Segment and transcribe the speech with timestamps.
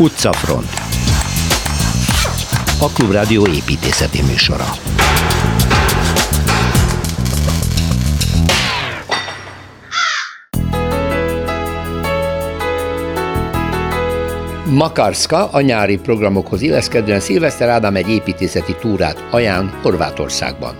[0.00, 0.68] Utcafront
[2.80, 4.64] A Klubrádió építészeti műsora
[14.70, 20.74] Makarska a nyári programokhoz illeszkedően Szilveszter Ádám egy építészeti túrát ajánl Horvátországban.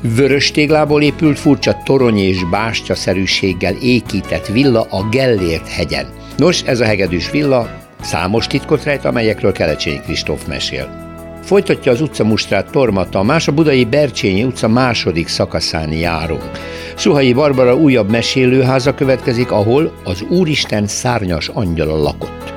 [0.00, 6.06] Vörös téglából épült furcsa torony és bástya-szerűséggel ékített villa a Gellért hegyen.
[6.36, 11.10] Nos, ez a hegedűs villa számos titkot rejt, amelyekről Kelecsényi Kristóf mesél.
[11.42, 16.50] Folytatja az utcamustrát Torma Tamás, a budai Bercsényi utca második szakaszán járunk.
[16.96, 22.52] Suhai Barbara újabb mesélőháza következik, ahol az Úristen szárnyas angyala lakott.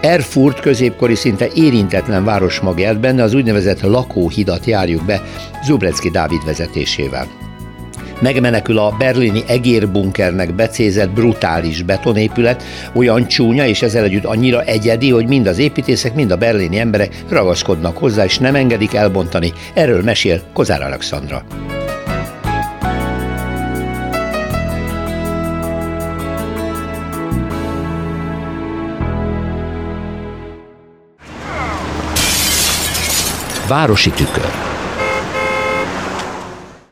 [0.00, 2.24] Erfurt középkori szinte érintetlen
[2.78, 5.22] élt benne, az úgynevezett lakóhidat járjuk be
[5.64, 7.45] Zubrecki Dávid vezetésével.
[8.20, 12.62] Megmenekül a berlini egérbunkernek becézett brutális betonépület,
[12.94, 17.24] olyan csúnya és ezzel együtt annyira egyedi, hogy mind az építészek, mind a berlini emberek
[17.28, 19.52] ragaszkodnak hozzá, és nem engedik elbontani.
[19.74, 21.44] Erről mesél Kozár Alexandra.
[33.68, 34.65] Városi tükör.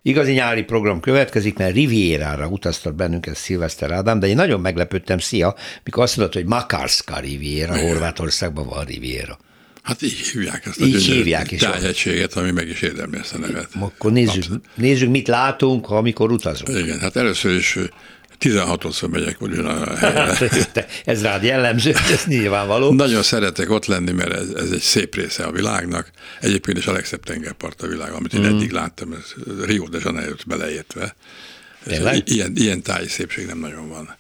[0.06, 5.55] Igazi nyári program következik, mert Rivierára utaztat bennünket Szilveszter Ádám, de én nagyon meglepődtem, szia,
[5.84, 9.38] mikor azt mondod, hogy Makarska Riviera, Horvátországban van Riviera.
[9.83, 11.61] Hát így hívják ezt a így hívják is.
[11.61, 13.69] tájegységet, ami meg is érdemli ezt a nevet.
[13.80, 16.78] Akkor nézzük, nézzük, mit látunk, amikor utazunk.
[16.78, 17.78] Igen, hát először is
[18.45, 20.87] 16-szor megyek ugyan a helyre.
[21.05, 22.92] ez rád jellemző, ez nyilvánvaló.
[22.92, 26.11] Nagyon szeretek ott lenni, mert ez, ez egy szép része a világnak.
[26.41, 28.45] Egyébként is a legszebb tengerpart a világ, amit én mm.
[28.45, 29.33] eddig láttam, ez
[29.64, 31.14] Rio de janeiro beleértve.
[32.25, 34.17] Ilyen, ilyen táji szépség nem nagyon van.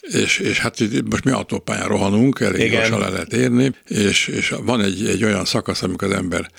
[0.00, 4.54] És, és hát itt most mi autópályán rohanunk, elég gyorsan le lehet érni, és, és
[4.62, 6.50] van egy, egy olyan szakasz, amikor az ember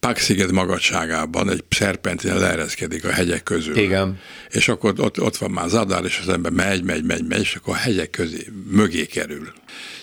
[0.00, 3.76] Páksziget magasságában egy szerpentin leereszkedik a hegyek közül.
[3.76, 4.18] Igen.
[4.48, 7.54] És akkor ott, ott van már Zadár, és az ember megy, megy, megy, megy, és
[7.54, 9.52] akkor a hegyek közé, mögé kerül.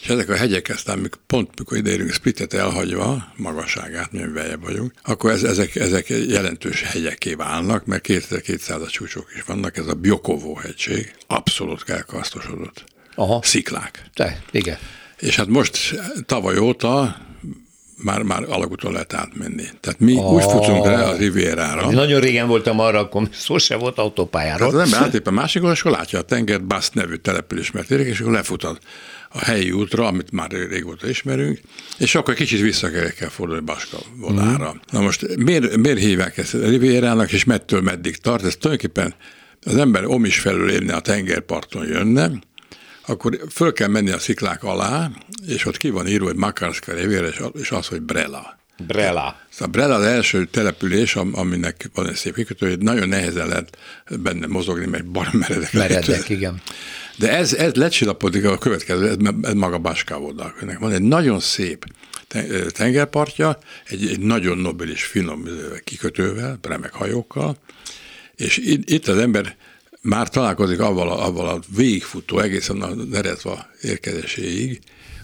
[0.01, 5.31] És ezek a hegyek aztán, pont mikor ideérünk Splitet elhagyva, magasságát, mi beljebb vagyunk, akkor
[5.31, 11.15] ez, ezek, ezek jelentős hegyeké válnak, mert 2200 csúcsok is vannak, ez a Biokovó hegység,
[11.27, 12.83] abszolút kelkasztosodott.
[13.15, 13.39] Aha.
[13.43, 14.03] Sziklák.
[14.13, 14.77] Te, igen.
[15.19, 17.17] És hát most tavaly óta
[17.97, 19.63] már, már alagúton lehet átmenni.
[19.79, 20.33] Tehát mi oh.
[20.33, 21.91] úgy futunk rá a Rivierára.
[21.91, 24.71] Nagyon régen voltam arra, akkor szó se volt autópályáról.
[24.71, 27.91] Hát az ember átép a másikon, és akkor látja a tenger Bast nevű település, mert
[27.91, 28.77] érik, és akkor lefut a,
[29.29, 31.59] a helyi útra, amit már régóta ismerünk,
[31.97, 34.73] és akkor kicsit vissza kell, kell fordulni Baska vonára.
[34.73, 34.77] Mm.
[34.91, 38.45] Na most miért, miért hívják ezt a Rivierának, és mettől meddig tart?
[38.45, 39.15] Ez tulajdonképpen
[39.63, 42.31] az ember omis felül érne a tengerparton jönne,
[43.05, 45.11] akkor föl kell menni a sziklák alá,
[45.47, 48.59] és ott ki van írva, hogy Makarska Riviera, és az, hogy Brela.
[48.87, 49.39] Brela.
[49.49, 53.77] Szóval Brela az első település, aminek van egy szép kikötő, hogy nagyon nehezen lehet
[54.09, 55.73] benne mozogni, mert bar meredek.
[55.73, 56.29] Meredek, lehet.
[56.29, 56.61] igen.
[57.17, 60.79] De ez, ez lecsillapodik a következő, ez, ez maga Baskávodnak.
[60.79, 61.85] Van egy nagyon szép
[62.67, 65.47] tengerpartja, egy, egy nagyon nobilis, finom
[65.83, 67.57] kikötővel, remek hajókkal,
[68.35, 69.55] és itt, itt az ember
[70.05, 74.79] már találkozik avval a, avval a végigfutó egészen a Neretva érkezéséig,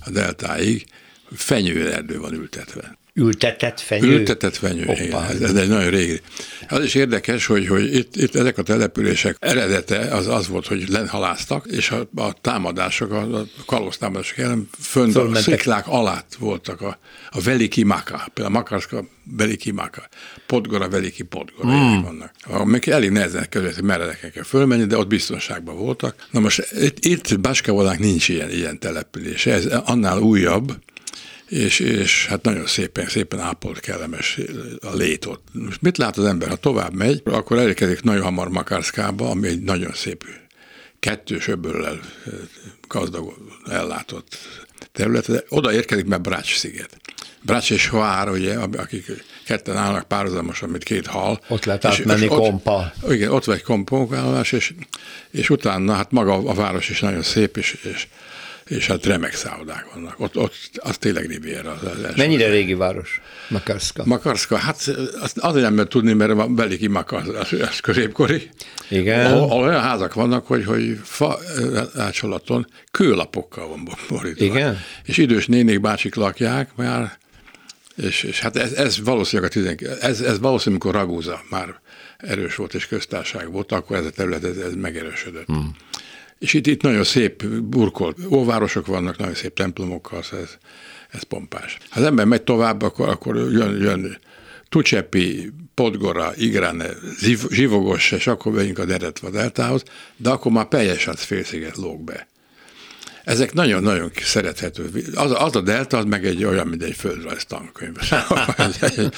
[0.06, 0.86] a deltáig,
[1.31, 2.97] fenyőerdő van ültetve.
[3.13, 4.07] Ültetett fenyő?
[4.07, 5.23] Ültetett fenyő, igen.
[5.23, 6.22] Ez, ez egy nagyon régi.
[6.69, 10.89] Az is érdekes, hogy, hogy itt, itt ezek a települések eredete az az volt, hogy
[10.89, 16.99] lenhaláztak, és a, a támadások, a, a kalóztámadások ellen fönt a sziklák alatt voltak a,
[17.29, 19.05] a Veliki Maka, például Makarska
[19.38, 20.07] Veliki Maka,
[20.47, 22.01] Podgora Veliki Podgora mm.
[22.01, 22.31] vannak.
[22.43, 26.16] Amik elég nehezen között, meredeken kell fölmenni, de ott biztonságban voltak.
[26.31, 29.45] Na most itt, itt Baskavolák nincs ilyen, ilyen település.
[29.45, 30.73] Ez annál újabb,
[31.51, 34.39] és, és hát nagyon szépen, szépen ápolt, kellemes
[34.81, 35.47] a lét ott.
[35.51, 36.47] Most mit lát az ember?
[36.47, 40.25] Ha tovább megy, akkor elérkezik nagyon hamar Makárszkába, ami egy nagyon szép
[41.00, 42.00] kettős öböllel
[42.88, 43.34] gazdag
[43.66, 44.37] ellátott
[44.91, 46.97] terület, de oda érkezik meg Brács sziget.
[47.41, 49.05] Brács és Hoár, ugye, akik
[49.46, 51.41] ketten állnak párhuzamosan, mint két hal.
[51.47, 52.93] Ott lehet átmenni kompa.
[53.02, 54.73] Ott, igen, ott vagy kompókálás, és,
[55.31, 58.08] és utána hát maga a város is nagyon szép, és, és
[58.66, 60.19] és hát remek szállodák vannak.
[60.19, 61.72] Ott, ott az tényleg Riviera.
[61.72, 63.22] Az első Mennyire az régi város?
[63.47, 64.03] Makarska?
[64.05, 64.91] Makarska, hát
[65.22, 68.49] azt azért nem tudni, mert a Beliki Makar, az, az középkori.
[68.90, 69.25] Igen.
[69.25, 71.40] Ahol, ahol olyan házak vannak, hogy, hogy fa
[71.96, 74.46] átsolaton kőlapokkal van borítva.
[74.46, 74.78] Igen.
[75.03, 77.19] És idős nénék, bácsik lakják már,
[77.96, 81.79] és, és hát ez, ez valószínűleg a 19, ez, ez valószínűleg, amikor Ragúza már
[82.17, 85.46] erős volt és köztársaság volt, akkor ez a terület ez, ez megerősödött.
[85.46, 85.75] Hmm
[86.41, 90.58] És itt, itt nagyon szép burkolt óvárosok vannak, nagyon szép templomokkal, szóval ez,
[91.09, 91.78] ez pompás.
[91.90, 94.17] Ha az ember megy tovább, akkor, akkor jön, jön
[94.70, 96.90] Tucsepi, Podgora, Igrane,
[97.49, 99.84] Zsivogos, és akkor megyünk a Deretva deltához,
[100.17, 100.67] de akkor már
[101.08, 102.28] az félsziget lóg be.
[103.23, 104.90] Ezek nagyon-nagyon szerethető.
[105.16, 107.96] Az, az a delta, az meg egy olyan, mint egy földrajz tankönyv.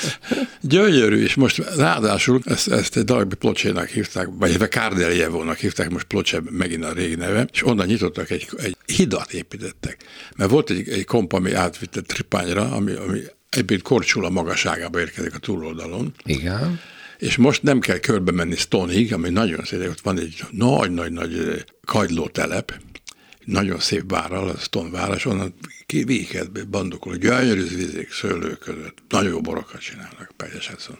[0.62, 6.42] Gyönyörű, és most ráadásul ezt, ezt egy darabbi Plocsénak hívták, vagy Kárdeljevónak hívták, most Plocse
[6.50, 9.98] megint a régi neve, és onnan nyitottak egy, egy hidat építettek.
[10.36, 15.38] Mert volt egy, egy komp, ami átvitte Tripányra, ami, ami egyébként Korcsula magaságába érkezik a
[15.38, 16.14] túloldalon.
[16.26, 16.80] Igen.
[17.18, 22.28] És most nem kell körbe menni Stoneig, ami nagyon szép, ott van egy nagy-nagy-nagy kagyló
[22.28, 22.74] telep,
[23.46, 25.54] nagyon szép várral, a Stone város, onnan
[25.88, 30.98] végighet bandokol, gyönyörű vizék, szőlők között, nagyon jó borokat csinálnak Pegyeshedson.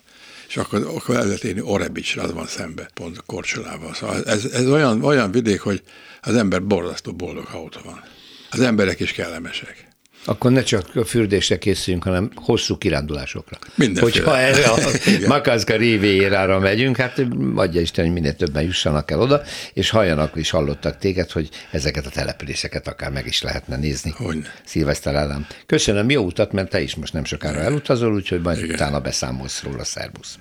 [0.48, 3.94] És akkor, akkor el lehet érni Orebicsre, az van szembe, pont Korcsolával.
[3.94, 5.84] Szóval ez, ez olyan, olyan vidék, hogy
[6.22, 8.04] az ember borzasztó boldog, ha ott van.
[8.50, 9.83] Az emberek is kellemesek.
[10.26, 13.58] Akkor ne csak a fürdésre készüljünk, hanem hosszú kirándulásokra.
[13.76, 14.26] Mindenféle.
[14.26, 14.78] Hogyha erre a
[15.34, 17.22] Makázka Rivérára megyünk, hát
[17.56, 19.42] adja Isten, hogy minél többen jussanak el oda,
[19.74, 24.14] és halljanak is hallottak téged, hogy ezeket a településeket akár meg is lehetne nézni.
[24.18, 24.54] Hogyne.
[24.66, 25.48] Szilveszter Ádám.
[25.66, 28.70] Köszönöm, jó utat, mert te is most nem sokára elutazol, úgyhogy majd Igen.
[28.70, 30.38] utána beszámolsz róla, szervusz.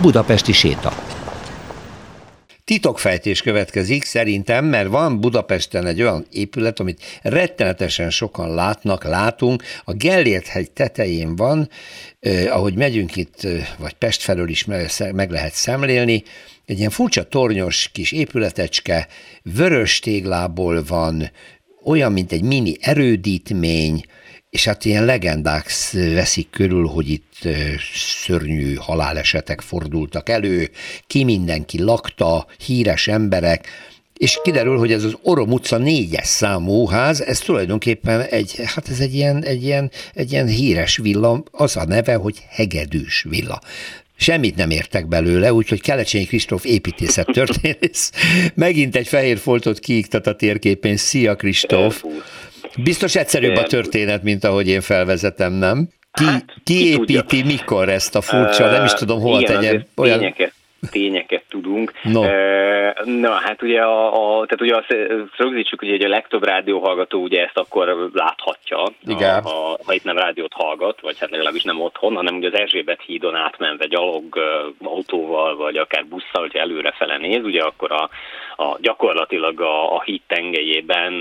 [0.00, 1.13] Budapesti séta.
[2.64, 9.62] Titokfejtés következik szerintem, mert van Budapesten egy olyan épület, amit rettenetesen sokan látnak, látunk.
[9.84, 11.68] A Gellért hegy tetején van,
[12.20, 13.46] eh, ahogy megyünk itt,
[13.78, 14.64] vagy Pest felől is
[15.12, 16.22] meg lehet szemlélni,
[16.66, 19.08] egy ilyen furcsa tornyos kis épületecske,
[19.42, 21.30] vörös téglából van,
[21.84, 24.04] olyan, mint egy mini erődítmény,
[24.54, 27.48] és hát ilyen legendák veszik körül, hogy itt
[28.24, 30.70] szörnyű halálesetek fordultak elő,
[31.06, 33.68] ki mindenki lakta, híres emberek,
[34.18, 39.00] és kiderül, hogy ez az Orom utca négyes számú ház, ez tulajdonképpen egy, hát ez
[39.00, 43.60] egy ilyen, egy ilyen, egy ilyen híres villa, az a neve, hogy Hegedűs villa.
[44.16, 48.10] Semmit nem értek belőle, úgyhogy Kelecsényi Kristóf építészet történész.
[48.54, 50.96] Megint egy fehér foltot kiiktat a térképen.
[50.96, 52.04] Szia Kristóf!
[52.82, 55.88] Biztos egyszerűbb a történet, mint ahogy én felvezetem, nem?
[56.12, 59.86] Ki, hát, ki építi, mikor ezt a furcsa, nem is tudom, hol Igen, tegyen.
[59.96, 60.18] Olyan...
[60.18, 60.52] Tényeket,
[60.90, 61.92] tényeket tudunk.
[62.02, 62.22] No.
[63.04, 64.96] Na, hát ugye, a, a, tehát ugye azt
[65.36, 69.44] rögzítsük, ugye, hogy a legtöbb rádióhallgató ugye ezt akkor láthatja, Igen.
[69.44, 72.58] A, a, ha itt nem rádiót hallgat, vagy hát legalábbis nem otthon, hanem ugye az
[72.58, 74.38] Erzsébet hídon átmenve gyalog,
[74.82, 78.10] autóval, vagy akár busszal, hogyha előrefele néz, ugye akkor a,
[78.56, 81.12] a gyakorlatilag a, a híd tengelyében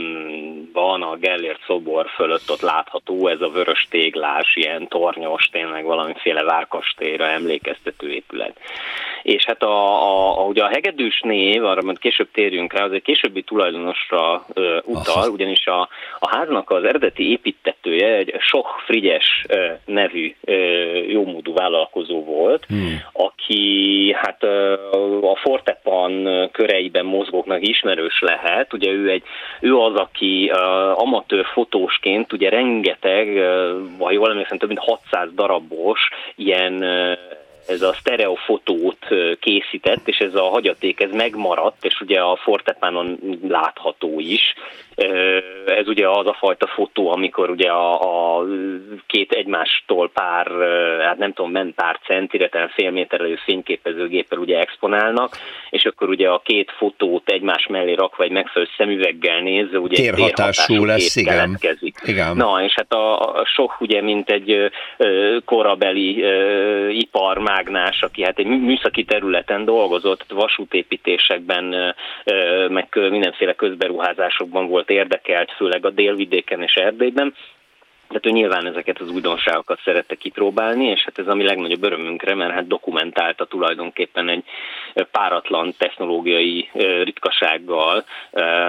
[0.74, 6.44] van a Gellért szobor fölött ott látható ez a vörös téglás, ilyen tornyos, tényleg valamiféle
[6.44, 8.60] várkastélyra emlékeztető épület.
[9.24, 12.92] És hát a, a, a, ugye a hegedűs név, arra majd később térjünk rá, az
[12.92, 15.90] egy későbbi tulajdonosra ö, utal, ugyanis a,
[16.20, 20.54] a háznak az eredeti építetője egy Soch Frigyes ö, nevű ö,
[21.08, 23.02] jómódú vállalkozó volt, hmm.
[23.12, 23.33] aki
[24.12, 24.74] hát ö,
[25.22, 28.74] a Fortepan köreiben mozgóknak ismerős lehet.
[28.74, 29.24] Ugye ő, egy,
[29.62, 30.52] ő az, aki
[30.96, 33.28] amatőr fotósként ugye rengeteg,
[33.98, 36.00] vagy jól emlékszem, több mint 600 darabos
[36.36, 36.84] ilyen
[37.68, 39.08] ez a sztereofotót
[39.40, 44.54] készített, és ez a hagyaték ez megmaradt, és ugye a Fortepánon látható is.
[45.66, 48.46] Ez ugye az a fajta fotó, amikor ugye a, a
[49.08, 50.48] két egymástól pár,
[51.02, 55.38] hát nem tudom, ment pár centire, tehát fél méterelő fényképezőgéppel ugye exponálnak,
[55.70, 60.86] és akkor ugye a két fotót egymás mellé rakva egy megfelelő szemüveggel nézve, ugye térhatású
[60.86, 61.58] lesz, igen.
[62.04, 62.36] igen.
[62.36, 64.72] Na, és hát a, a sok ugye, mint egy
[65.46, 66.26] korabeli
[67.00, 71.96] ipar mágnás, aki hát egy műszaki területen dolgozott, vasútépítésekben,
[72.70, 77.34] meg mindenféle közberuházásokban volt érdekelt, főleg a délvidéken és Erdélyben,
[78.14, 82.36] tehát ő nyilván ezeket az újdonságokat szerette kipróbálni, és hát ez a mi legnagyobb örömünkre,
[82.36, 84.44] mert hát dokumentálta tulajdonképpen egy
[85.12, 86.70] páratlan technológiai
[87.04, 88.04] ritkasággal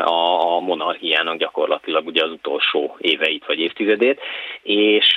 [0.05, 4.21] a, a monarchiának ggyakorlatilag ugye az utolsó éveit vagy évtizedét,
[4.63, 5.17] és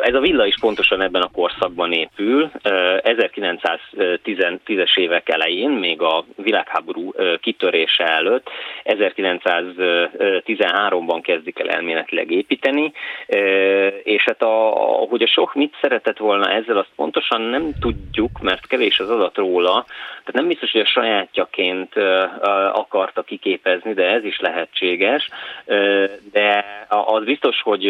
[0.00, 2.50] ez a villa is pontosan ebben a korszakban épül.
[2.62, 8.50] 1910-es évek elején, még a világháború kitörése előtt
[8.84, 12.92] 1913-ban kezdik el elméletileg építeni,
[14.02, 14.68] és hát a,
[15.08, 19.36] hogy a sok mit szeretett volna ezzel, azt pontosan nem tudjuk, mert kevés az adat
[19.36, 19.84] róla,
[20.24, 21.96] tehát nem biztos, hogy a sajátjaként
[22.72, 25.28] akarta kiképezni, de ez is lehetséges,
[26.32, 27.86] de az biztos, hogy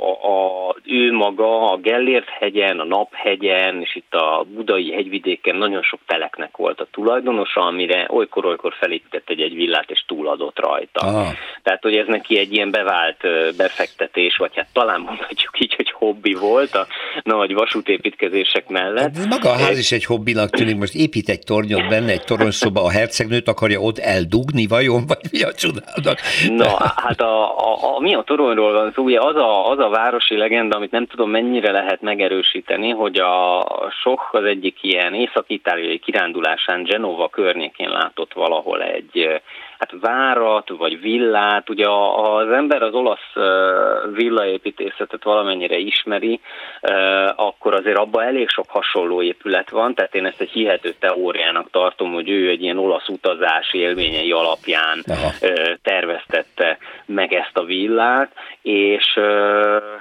[0.00, 5.82] a, a, ő maga a Gellért hegyen, a Naphegyen és itt a budai hegyvidéken nagyon
[5.82, 11.00] sok teleknek volt a tulajdonosa, amire olykor-olykor felépített egy, egy villát és túladott rajta.
[11.00, 11.32] Aha.
[11.62, 13.26] Tehát, hogy ez neki egy ilyen bevált
[13.56, 16.86] befektetés, vagy hát talán mondhatjuk így, hogy hobbi volt a
[17.22, 19.16] nagy vasútépítkezések mellett.
[19.16, 22.82] Hát maga a ház is egy hobbinak tűnik, most épít egy tornyot benne, egy toronyszoba,
[22.82, 26.18] a hercegnőt akarja ott eldugni, vajon, vagy mi a csodának?
[26.48, 29.88] Na, hát a, a, a, mi a toronyról van szó, ugye az a, az a
[29.88, 33.64] városi legenda, amit nem tudom mennyire lehet megerősíteni, hogy a
[34.02, 39.40] Sok az egyik ilyen észak-itáliai kirándulásán Genova környékén látott valahol egy
[39.78, 41.70] hát várat vagy villát.
[41.70, 43.32] Ugye az ember az olasz
[44.12, 46.40] villaépítészetet valamennyire ismeri,
[47.36, 52.12] akkor azért abban elég sok hasonló épület van, tehát én ezt egy hihető teóriának tartom,
[52.12, 55.30] hogy ő egy ilyen olasz utazás élményei alapján Aha.
[55.82, 59.18] terveztette meg ezt a villát, és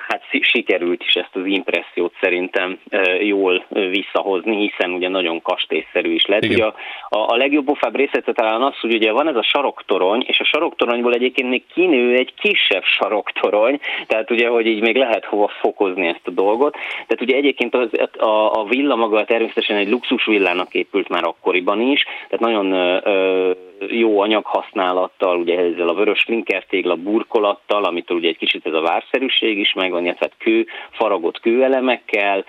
[0.08, 2.80] hát sikerült is ezt az impressziót szerintem
[3.20, 6.46] jól visszahozni, hiszen ugye nagyon kastélyszerű is lett.
[6.46, 6.76] Ugye a,
[7.10, 10.44] a, a legjobb pofább részlete talán az, hogy ugye van ez a saroktorony, és a
[10.44, 16.08] saroktoronyból egyébként még kinő egy kisebb saroktorony, tehát ugye, hogy így még lehet hova fokozni
[16.08, 16.74] ezt a dolgot.
[16.94, 21.82] Tehát ugye egyébként az, a, a villa maga természetesen egy luxus villának épült már akkoriban
[21.82, 23.52] is, tehát nagyon ö,
[23.90, 29.58] jó anyaghasználattal, ugye ezzel a vörös klinkertégla burkolattal, amitől ugye egy kicsit ez a várszerűség
[29.58, 32.46] is megvan, illetve hát kő, faragott kőelemekkel,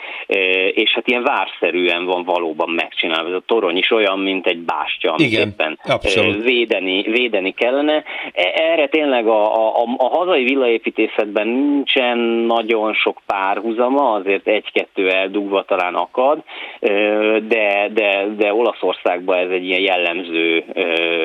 [0.70, 3.28] és hát ilyen várszerűen van valóban megcsinálva.
[3.28, 6.42] Ez a torony is olyan, mint egy bástya, amit Igen, éppen abszolút.
[6.44, 8.04] védeni, védeni kellene.
[8.32, 15.62] E, erre tényleg a, a, a hazai villaépítészetben nincsen nagyon sok párhuzama, azért egy-kettő eldugva
[15.62, 16.42] talán akad,
[17.48, 20.64] de, de, de Olaszországban ez egy ilyen jellemző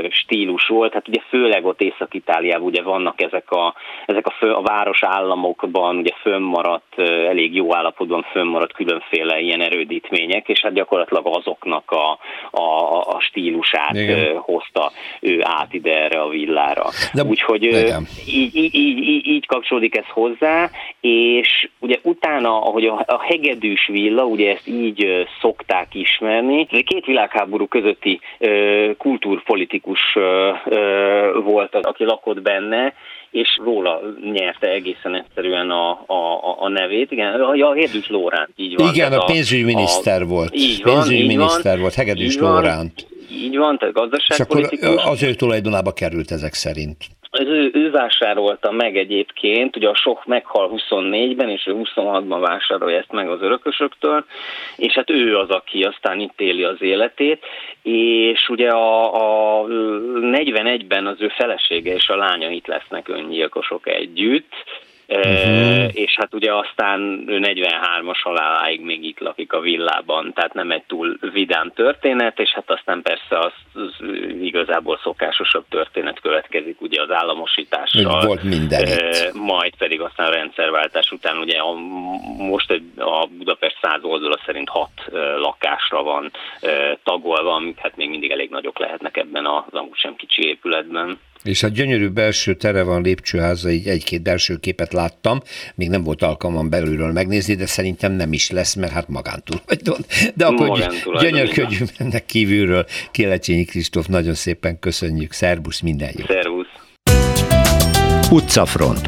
[0.10, 0.94] stílus volt.
[0.94, 3.74] Hát ugye főleg ott Észak-Itáliában ugye vannak ezek a,
[4.06, 10.62] ezek a, fő, a városállamokban ugye fönnmaradt, elég jó állapotban fönnmaradt különféle ilyen erődítmények, és
[10.62, 12.18] hát gyakorlatilag azoknak a,
[12.52, 14.38] a, a stílusát Igen.
[14.38, 16.86] hozta ő át ide erre a villára.
[17.14, 20.70] De, Úgyhogy így, így, így, így kapcsolódik ez hozzá,
[21.02, 27.68] és ugye utána, ahogy a, a hegedűs villa, ugye ezt így szokták ismerni, két világháború
[27.68, 28.20] közötti
[28.98, 30.18] kultúrpolitikai politikus
[31.44, 32.94] volt az, aki lakott benne,
[33.32, 34.00] és róla
[34.32, 37.12] nyerte egészen egyszerűen a, a, a nevét.
[37.12, 38.94] Igen, a Hegedűs Lóránt, így van.
[38.94, 40.56] Igen, a pénzügyminiszter a, volt.
[40.56, 43.08] Így van, pénzügyminiszter volt, Hegedűs Lóránt.
[43.32, 44.80] Így van, tehát gazdaságpolitikus.
[44.80, 46.98] És akkor az ő tulajdonába került ezek szerint.
[47.42, 52.98] Az ő, ő vásárolta meg egyébként, ugye a sok meghal 24-ben, és ő 26-ban vásárolja
[52.98, 54.26] ezt meg az örökösöktől,
[54.78, 57.46] és hát ő az, aki aztán itt éli az életét,
[57.82, 64.54] és ugye a, a 41-ben az ő felesége és a lánya itt lesznek öngyilkosok együtt,
[65.14, 65.90] Uh-huh.
[65.94, 70.84] és hát ugye aztán ő 43-as haláláig még itt lakik a villában, tehát nem egy
[70.88, 74.06] túl vidám történet, és hát aztán persze az, az
[74.42, 78.26] igazából szokásosabb történet következik ugye az államosítással.
[78.26, 79.34] Volt minden itt.
[79.34, 81.74] Majd pedig aztán a rendszerváltás után ugye a,
[82.38, 84.92] most egy, a Budapest száz oldala szerint hat
[85.38, 86.32] lakásra van
[87.04, 91.20] tagolva, amik hát még mindig elég nagyok lehetnek ebben az amúgy sem kicsi épületben.
[91.44, 95.42] És a gyönyörű belső tere van lépcsőháza, így egy-két belső képet láttam,
[95.76, 100.06] még nem volt alkalmam belülről megnézni, de szerintem nem is lesz, mert hát magántulajdon.
[100.36, 102.86] De akkor gyönyörködjünk ennek kívülről.
[103.12, 105.32] Kélecsényi Kristóf, nagyon szépen köszönjük.
[105.32, 106.26] Szerbusz, minden jó.
[106.26, 106.68] Szervusz.
[108.32, 109.08] Utcafront.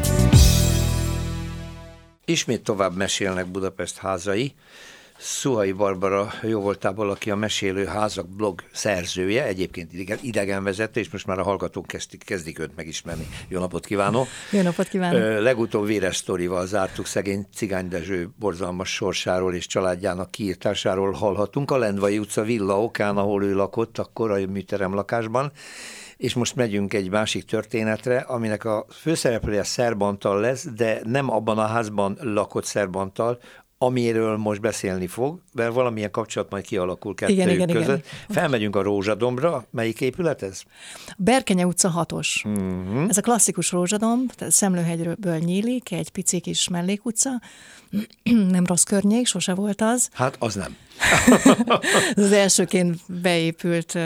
[2.24, 4.52] Ismét tovább mesélnek Budapest házai.
[5.18, 9.92] Szuhai Barbara jóvoltából, aki a Mesélő Házak blog szerzője, egyébként
[10.22, 13.28] idegenvezető, és most már a hallgatók kezdik, kezdik őt megismerni.
[13.48, 14.26] Jó napot kívánok!
[14.50, 15.42] Jó napot kívánok!
[15.42, 22.18] Legutóbb véres sztorival zártuk szegény Cigány Dezső borzalmas sorsáról és családjának kiírtásáról hallhatunk a Lendvai
[22.18, 25.52] utca villa okán, ahol ő lakott, akkor a műterem lakásban
[26.16, 31.66] és most megyünk egy másik történetre, aminek a főszereplője Szerbantal lesz, de nem abban a
[31.66, 33.38] házban lakott Szerbantal,
[33.78, 38.06] amiről most beszélni fog, mert valamilyen kapcsolat majd kialakul kettőjük igen, igen, között.
[38.06, 38.08] Igen.
[38.28, 39.64] Felmegyünk a Rózsadombra.
[39.70, 40.62] Melyik épület ez?
[41.16, 42.44] Berkenye utca 6-os.
[42.44, 43.08] Uh-huh.
[43.08, 47.30] Ez a klasszikus Rózsadomb, Szemlőhegyből nyílik, egy pici kis mellékutca.
[48.50, 50.08] nem rossz környék, sose volt az.
[50.12, 50.76] Hát az nem.
[52.14, 53.98] Az elsőként beépült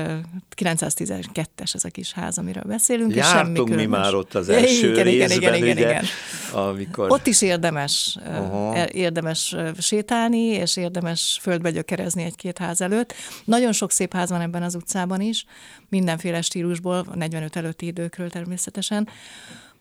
[0.56, 3.14] 912-es ez a kis ház, amiről beszélünk.
[3.14, 6.04] Jártunk és semmi mi már ott az első igen, részben, igen, igen, ugye, igen.
[6.52, 7.10] amikor...
[7.10, 8.86] Ott is érdemes, uh-huh.
[8.92, 13.14] érdemes sétálni, és érdemes földbe gyökerezni egy-két ház előtt.
[13.44, 15.44] Nagyon sok szép ház van ebben az utcában is,
[15.88, 19.08] mindenféle stílusból, a 45 előtti időkről természetesen.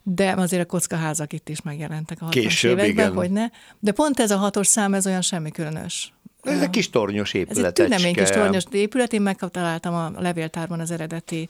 [0.03, 3.17] De azért a kockaházak itt is megjelentek a 60 Később, években, igen.
[3.17, 3.49] hogy ne.
[3.79, 6.13] De pont ez a hatos szám, ez olyan semmi különös.
[6.43, 10.91] Ez egy kis tornyos Ez egy tünemény kis tornyos épület, én megtaláltam a levéltárban az
[10.91, 11.49] eredeti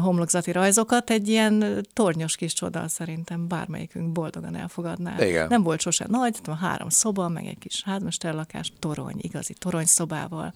[0.00, 5.24] homlokzati rajzokat, egy ilyen tornyos kis csoda szerintem bármelyikünk boldogan elfogadná.
[5.24, 5.48] Igen.
[5.48, 10.52] Nem volt sose nagy, tudom, három szoba, meg egy kis házmesterlakás, torony, igazi toronyszobával.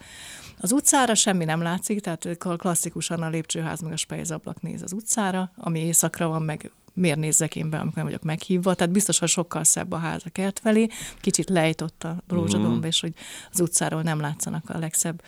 [0.60, 5.50] Az utcára semmi nem látszik, tehát klasszikusan a lépcsőház meg a spejzablak néz az utcára,
[5.56, 8.74] ami éjszakra van, meg miért nézzek én be, amikor nem vagyok meghívva.
[8.74, 10.86] Tehát biztos, hogy sokkal szebb a ház a kert felé.
[11.20, 12.86] Kicsit lejtott a rózsadomb, mm.
[12.86, 13.12] és hogy
[13.52, 15.22] az utcáról nem látszanak a legszebb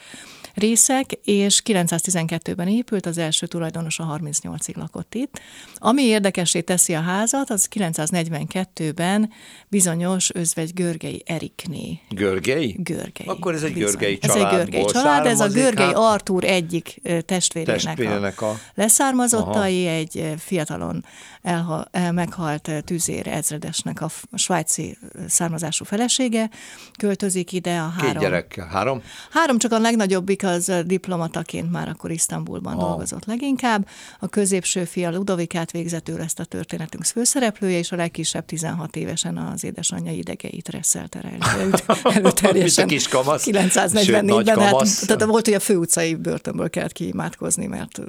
[0.54, 5.40] részek, és 912-ben épült, az első tulajdonos a 38-ig lakott itt.
[5.75, 9.30] Ami érdekessé teszi a házat, az 942-ben
[9.69, 12.00] bizonyos özvegy Görgei Erikné.
[12.09, 12.76] Görgei?
[12.78, 13.26] Görgei.
[13.26, 13.90] Akkor ez egy bizony.
[13.90, 15.95] Görgei Ez egy Görgei családból család, ez a Görgei hát?
[15.97, 21.04] Artúr egyik testvérének, Testvérének a, a- leszármazottai, egy ö, fiatalon
[21.42, 26.50] elha, el, meghalt ö, tüzér ezredesnek a, svájci származású felesége
[26.99, 28.23] költözik ide a Két három.
[28.23, 29.02] gyerek, három?
[29.30, 32.78] Három, csak a legnagyobbik az ö, diplomataként már akkor Isztambulban Ah.
[32.80, 33.88] dolgozott leginkább.
[34.20, 39.64] A középső fia Ludovikát végzett, ő a történetünk főszereplője, és a legkisebb 16 évesen az
[39.64, 42.87] édesanyja idegeit reszelte rá elő- előterjesen.
[42.87, 43.42] Kis kamasz.
[43.42, 44.99] Sőt, 944-ben, nagy hát, kamasz.
[44.99, 48.00] tehát volt, hogy a főutcai börtönből kellett kiimádkozni, mert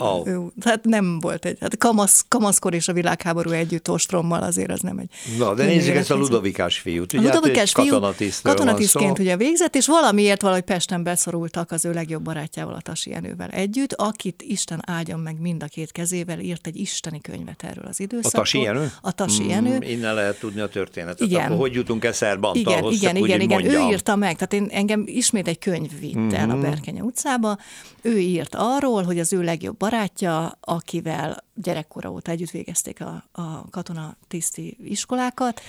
[0.00, 0.22] Ó.
[0.26, 4.80] ő, tehát nem volt egy, hát kamasz, kamaszkor és a világháború együtt ostrommal azért az
[4.80, 5.08] nem egy...
[5.38, 6.14] Na, de nézzük ezt a.
[6.16, 7.12] Ludovikás fiút.
[7.12, 8.00] A Ugye, hát Ludovikás egy fiú
[8.42, 9.22] katonatisztként szó.
[9.22, 13.92] ugye végzett, és valamiért valahogy Pesten beszorultak az ő legjobb barátjával, a Tasi Jenővel együtt,
[13.92, 18.02] akit Isten áldjon meg mind a két kezével, írt egy isteni könyvet erről az A
[18.02, 18.42] időszakról.
[18.42, 18.92] Tasi Jenő?
[19.00, 19.78] A Tasi Mm, Jenő.
[19.80, 21.20] Innen lehet tudni a történetet.
[21.20, 21.44] Igen.
[21.44, 22.94] Akkor hogy jutunk e Igen, Szerbantalhoz?
[22.94, 23.74] igen, igen, hogy igen.
[23.82, 26.56] Ő írta meg, tehát én, engem ismét egy könyv vitt el Mhm.
[26.56, 27.58] a Berkenye utcába.
[28.02, 33.70] Ő írt arról, hogy az ő legjobb barátja, akivel gyerekkora óta együtt végezték a, a
[33.70, 35.60] katonatiszti iskolákat,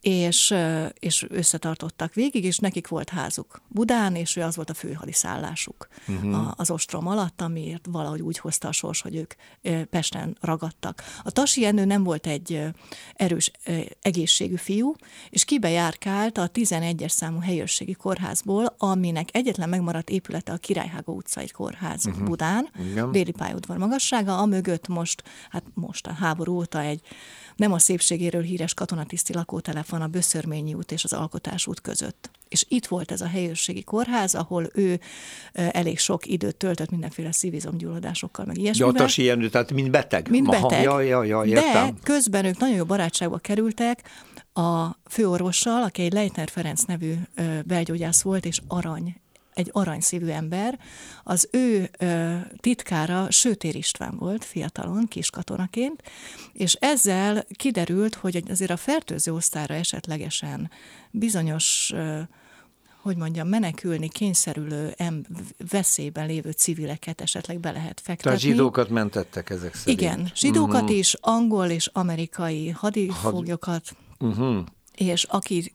[0.00, 0.54] és,
[0.98, 6.26] és összetartottak végig, és nekik volt házuk Budán, és ő az volt a főhadiszállásuk Mhm.
[6.26, 6.52] uh-huh.
[6.56, 9.34] az ostrom alatt, amiért valahogy úgy hozta a sors, hogy ők
[9.84, 11.02] Pesten ragadtak.
[11.22, 12.62] A Tasi Jenő nem volt egy
[13.14, 13.50] erős,
[14.00, 14.94] egészségű fiú,
[15.30, 22.06] és kibejárkált a 11-es számú helyőrségi kórházból, aminek egyetlen megmaradt épülete a Királyhágó utcai kórház
[22.06, 22.24] uh-huh.
[22.24, 23.12] Budán, Igen.
[23.12, 27.00] déli pályaudvar magassága, amögött most, hát most a háború óta egy
[27.56, 32.30] nem a szépségéről híres katonatiszti lakótelefon a Böszörményi út és az Alkotás út között.
[32.48, 35.00] És itt volt ez a helyőrségi kórház, ahol ő
[35.52, 38.94] elég sok időt töltött mindenféle szívizomgyulladásokkal, meg ilyesmivel.
[38.94, 40.30] a Tasi Jenő, tehát mind beteg.
[40.30, 40.84] Mind Aha, beteg.
[40.84, 44.02] Ja, ja, ja, de közben ők nagyon jó barátságba kerültek
[44.52, 47.14] a főorvossal, aki egy Leitner Ferenc nevű
[47.64, 49.16] belgyógyász volt, és arany
[49.56, 50.78] egy aranyszívű ember,
[51.24, 56.02] az ő ö, titkára Sőtér István volt fiatalon, kiskatonaként,
[56.52, 60.70] és ezzel kiderült, hogy azért a fertőző osztályra esetlegesen
[61.10, 62.20] bizonyos ö,
[63.02, 65.24] hogy mondjam, menekülni kényszerülő, em,
[65.70, 68.22] veszélyben lévő civileket esetleg be lehet fektetni.
[68.22, 70.00] Tehát zsidókat mentettek ezek szerint.
[70.00, 70.96] Igen, zsidókat uh-huh.
[70.96, 74.64] is, angol és amerikai hadifoglyokat, Uh-huh.
[74.94, 75.72] és aki,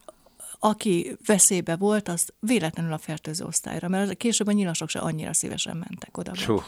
[0.63, 5.77] aki veszélybe volt, az véletlenül a fertőző osztályra, mert később a nyilasok se annyira szívesen
[5.77, 6.31] mentek oda.
[6.31, 6.61] Csú.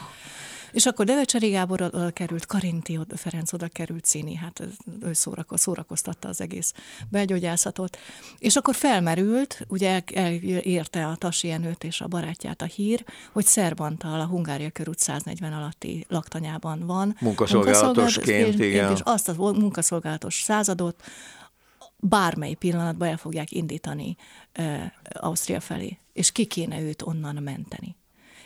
[0.72, 4.62] És akkor Devecseri Gábor oda került, Karinti oda, Ferenc oda került Cini, hát
[5.02, 6.72] ő szórako, szórakoztatta az egész
[7.08, 7.98] belgyógyászatot.
[8.38, 13.44] És akkor felmerült, ugye el- elérte a Tasi Jenőt és a barátját a hír, hogy
[13.46, 17.16] Szerbantal a Hungária körút 140 alatti laktanyában van.
[17.20, 18.92] Munkaszolgálatosként, Munkaszolgálat- igen.
[18.92, 21.02] És azt a munkaszolgálatos századot
[22.08, 24.16] bármely pillanatban el fogják indítani
[25.12, 27.96] Ausztria felé, és ki kéne őt onnan menteni.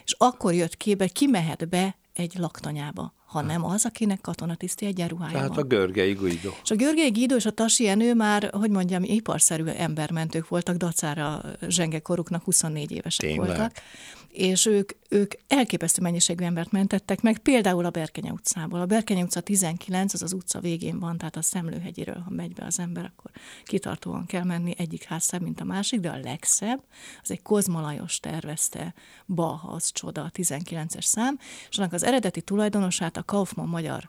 [0.04, 5.32] És akkor jött képbe, ki mehet be egy laktanyába, ha nem az, akinek katonatiszti egyenruhája
[5.32, 5.58] Tehát van.
[5.58, 6.50] a Görgei Guido.
[6.62, 11.42] És a Görgei Guido és a Tasi Jenő már, hogy mondjam, iparszerű embermentők voltak, dacára
[11.68, 13.46] zsengekoruknak 24 évesek Tényleg?
[13.46, 13.72] voltak.
[14.38, 18.80] És ők, ők elképesztő mennyiségű embert mentettek meg, például a Berkenye utcából.
[18.80, 22.64] A Berkenye utca 19, az az utca végén van, tehát a Szemlőhegyiről, ha megy be
[22.64, 23.30] az ember, akkor
[23.64, 26.82] kitartóan kell menni, egyik ház szebb, mint a másik, de a legszebb,
[27.22, 28.94] az egy Kozma Lajos tervezte,
[29.26, 31.38] Baha, az csoda, a 19-es szám,
[31.70, 34.08] és annak az eredeti tulajdonosát a Kaufmann magyar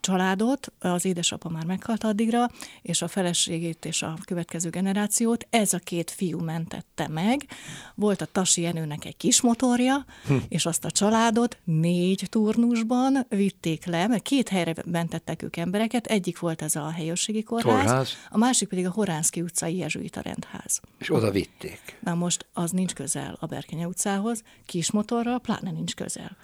[0.00, 2.50] családot, az édesapa már meghalt addigra,
[2.82, 7.46] és a feleségét és a következő generációt ez a két fiú mentette meg.
[7.94, 10.36] Volt a Tasi Jenőnek egy kis motorja, hm.
[10.48, 16.38] és azt a családot négy turnusban vitték le, mert két helyre mentettek ők embereket, egyik
[16.38, 18.16] volt ez a helyőrségi kórház, kórház.
[18.30, 20.80] a másik pedig a Horánszki utcai jezsuita rendház.
[20.98, 21.98] És oda vitték.
[22.00, 26.36] Na most az nincs közel a Berkenye utcához, kis motorral pláne nincs közel.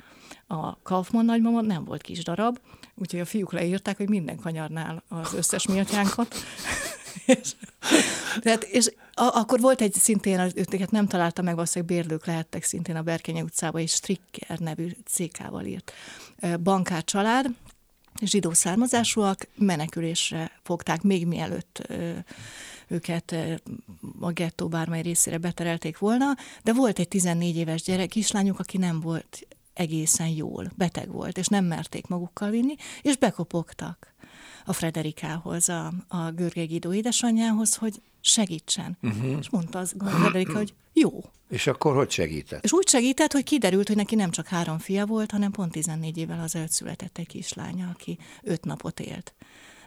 [0.53, 2.59] A Kaufmann nagymama nem volt kis darab,
[2.95, 6.35] úgyhogy a fiúk leírták, hogy minden kanyarnál az összes miltyánkat.
[7.27, 7.53] és,
[8.41, 12.97] tehát, és a, akkor volt egy szintén, őket nem találta meg, valószínűleg bérlők lehettek szintén
[12.97, 15.93] a Berkenye utcába, és Stricker nevű CK-val írt
[16.63, 17.47] bankár család,
[18.21, 21.89] zsidó származásúak, menekülésre fogták még mielőtt
[22.89, 23.37] őket
[24.21, 29.01] a gettó bármely részére beterelték volna, de volt egy 14 éves gyerek, kislányuk, aki nem
[29.01, 34.15] volt egészen jól, beteg volt, és nem merték magukkal vinni, és bekopogtak
[34.65, 38.99] a Frederikához, a, a Görgely Guido édesanyjához, hogy segítsen.
[39.03, 39.39] Uh-huh.
[39.39, 41.25] És mondta az Frederika, hogy jó.
[41.49, 42.65] És akkor hogy segített?
[42.65, 46.19] És úgy segített, hogy kiderült, hogy neki nem csak három fia volt, hanem pont 14
[46.19, 49.35] évvel az született egy kislánya, aki öt napot élt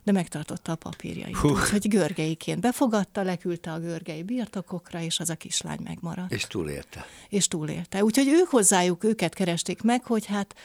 [0.05, 1.43] de megtartotta a papírjait.
[1.43, 6.31] Úgyhogy görgeiként befogadta, leküldte a görgei birtokokra, és az a kislány megmaradt.
[6.31, 7.05] És túlélte.
[7.29, 8.03] És túlélte.
[8.03, 10.55] Úgyhogy ők hozzájuk, őket keresték meg, hogy hát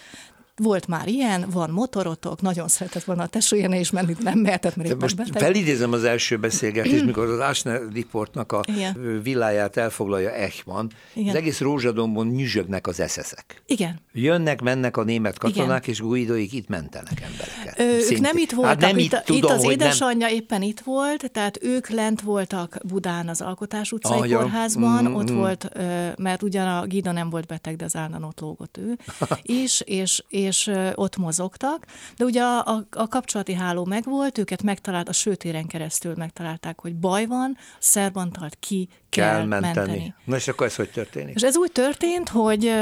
[0.63, 5.01] volt már ilyen, van motorotok, nagyon szeretett volna a tesójéne is menni, nem mehetett, mert
[5.01, 5.43] most beteg.
[5.43, 9.21] felidézem az első beszélgetést, mikor az Asner Reportnak a Igen.
[9.23, 11.29] villáját elfoglalja Eichmann, Igen.
[11.29, 13.63] az egész rózsadombon nyüzsögnek az eszeszek.
[13.67, 13.99] Igen.
[14.13, 15.95] Jönnek, mennek a német katonák, Igen.
[15.95, 17.79] és Guidoik itt mentenek embereket.
[17.79, 20.35] Ö, ők nem itt voltak, hát nem itt, itt, tudom, itt az édesanyja nem...
[20.35, 25.31] éppen itt volt, tehát ők lent voltak Budán az Alkotás utcai ah, kórházban, mm, ott
[25.31, 25.37] mm.
[25.37, 25.69] volt,
[26.17, 28.99] mert ugyan a Gida nem volt beteg, de az állandóan ott lógott ő
[29.43, 31.87] is, és, és és ott mozogtak,
[32.17, 36.95] de ugye a, a, a kapcsolati háló megvolt, őket megtalált, a sőtéren keresztül megtalálták, hogy
[36.97, 39.75] baj van, szerbantalt ki kell, kell menteni.
[39.75, 40.15] menteni.
[40.25, 41.35] Na és akkor ez hogy történik?
[41.35, 42.73] És ez úgy történt, hogy...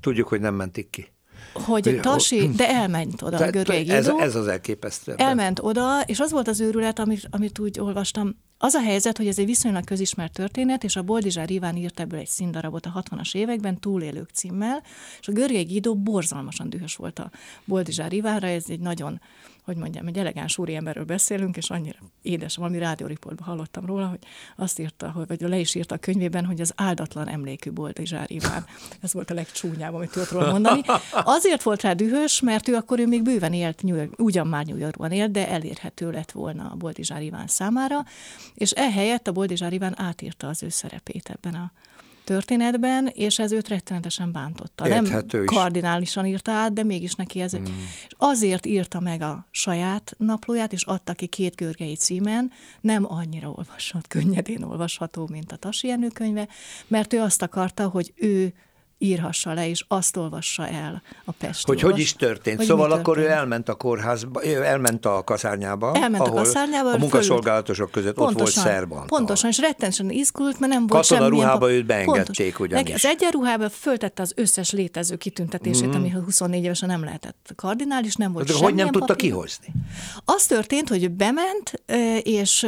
[0.00, 1.12] Tudjuk, hogy nem mentik ki
[1.60, 5.14] hogy Tasi, de elment oda a Görgei ez, ez az elképesztő.
[5.16, 9.26] Elment oda, és az volt az őrület, amit, amit úgy olvastam, az a helyzet, hogy
[9.26, 13.34] ez egy viszonylag közismert történet, és a Boldizsár Iván írt ebből egy színdarabot a 60-as
[13.34, 14.82] években, Túlélők címmel,
[15.20, 17.30] és a Görgei Guido borzalmasan dühös volt a
[17.64, 19.20] Boldizsár Ivánra, ez egy nagyon
[19.68, 24.18] hogy mondjam, egy elegáns úriemberről beszélünk, és annyira édes, valami rádióriportban hallottam róla, hogy
[24.56, 28.66] azt írta, hogy, vagy le is írta a könyvében, hogy az áldatlan emlékű Boldizsár Iván.
[29.00, 30.80] Ez volt a legcsúnyább, amit tudott róla mondani.
[31.12, 33.82] Azért volt rá dühös, mert ő akkor ő még bőven élt,
[34.16, 38.04] ugyan már New Yorkban élt, de elérhető lett volna a Boldizsár Iván számára,
[38.54, 41.72] és ehelyett a Boldizsár Iván átírta az ő szerepét ebben a
[42.28, 44.88] történetben, és ez őt rettenetesen bántotta.
[44.88, 45.56] Érthető Nem is.
[45.56, 47.56] kardinálisan írta át, de mégis neki ez.
[47.56, 47.64] Mm.
[48.06, 53.48] És azért írta meg a saját naplóját, és adta ki két görgei címen, nem annyira
[53.48, 56.48] olvashat, könnyedén olvasható, mint a Tasi könyve,
[56.86, 58.54] mert ő azt akarta, hogy ő
[58.98, 62.56] írhassa le, és azt olvassa el a Pesti Hogy hogy is történt.
[62.56, 63.26] Hogy szóval akkor történt.
[63.26, 68.46] ő elment a kórházba, elment a kaszárnyába, elment ahol a, kaszárnyába, a munkaszolgálatosok között pontosan,
[68.46, 69.06] ott volt szerban.
[69.06, 71.46] Pontosan, és rettenesen izgult, mert nem volt Katona semmilyen...
[71.46, 72.78] ruhába őt beengedték pontos.
[72.78, 72.94] ugyanis.
[72.94, 75.92] Az egyenruhába föltette az összes létező kitüntetését, mm.
[75.92, 79.30] ami 24 évesen nem lehetett kardinális, nem volt De hogy nem tudta papír.
[79.30, 79.66] kihozni?
[80.24, 81.82] Az történt, hogy bement,
[82.22, 82.66] és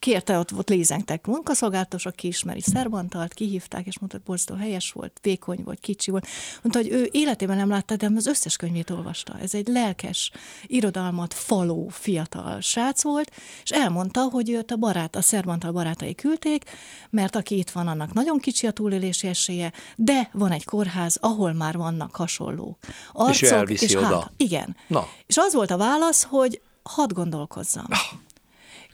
[0.00, 5.18] kérte, ott, ott lézengtek munkaszolgálatos, aki ismeri Szerbantalt, kihívták, és mondta, hogy borzasztó helyes volt,
[5.22, 6.26] vékony volt, kicsi volt.
[6.62, 9.38] Mondta, hogy ő életében nem látta, de az összes könyvét olvasta.
[9.40, 10.30] Ez egy lelkes,
[10.66, 13.32] irodalmat faló, fiatal srác volt,
[13.62, 16.64] és elmondta, hogy őt a barát, a Szerbantal barátai küldték,
[17.10, 21.52] mert aki itt van, annak nagyon kicsi a túlélési esélye, de van egy kórház, ahol
[21.52, 22.78] már vannak hasonló
[23.12, 23.34] arcok.
[23.34, 24.20] És ő elviszi és oda.
[24.20, 24.76] Hát, igen.
[24.86, 25.08] Na.
[25.26, 27.86] És az volt a válasz, hogy hadd gondolkozzam.
[27.88, 27.98] Ah.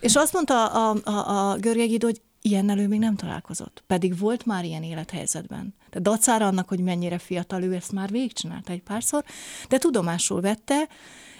[0.00, 3.84] És azt mondta a, a, a Görge Guido, hogy ilyennel ő még nem találkozott.
[3.86, 5.74] Pedig volt már ilyen élethelyzetben.
[5.90, 9.24] De dacára annak, hogy mennyire fiatal, ő ezt már végigcsinálta egy párszor,
[9.68, 10.88] de tudomásul vette,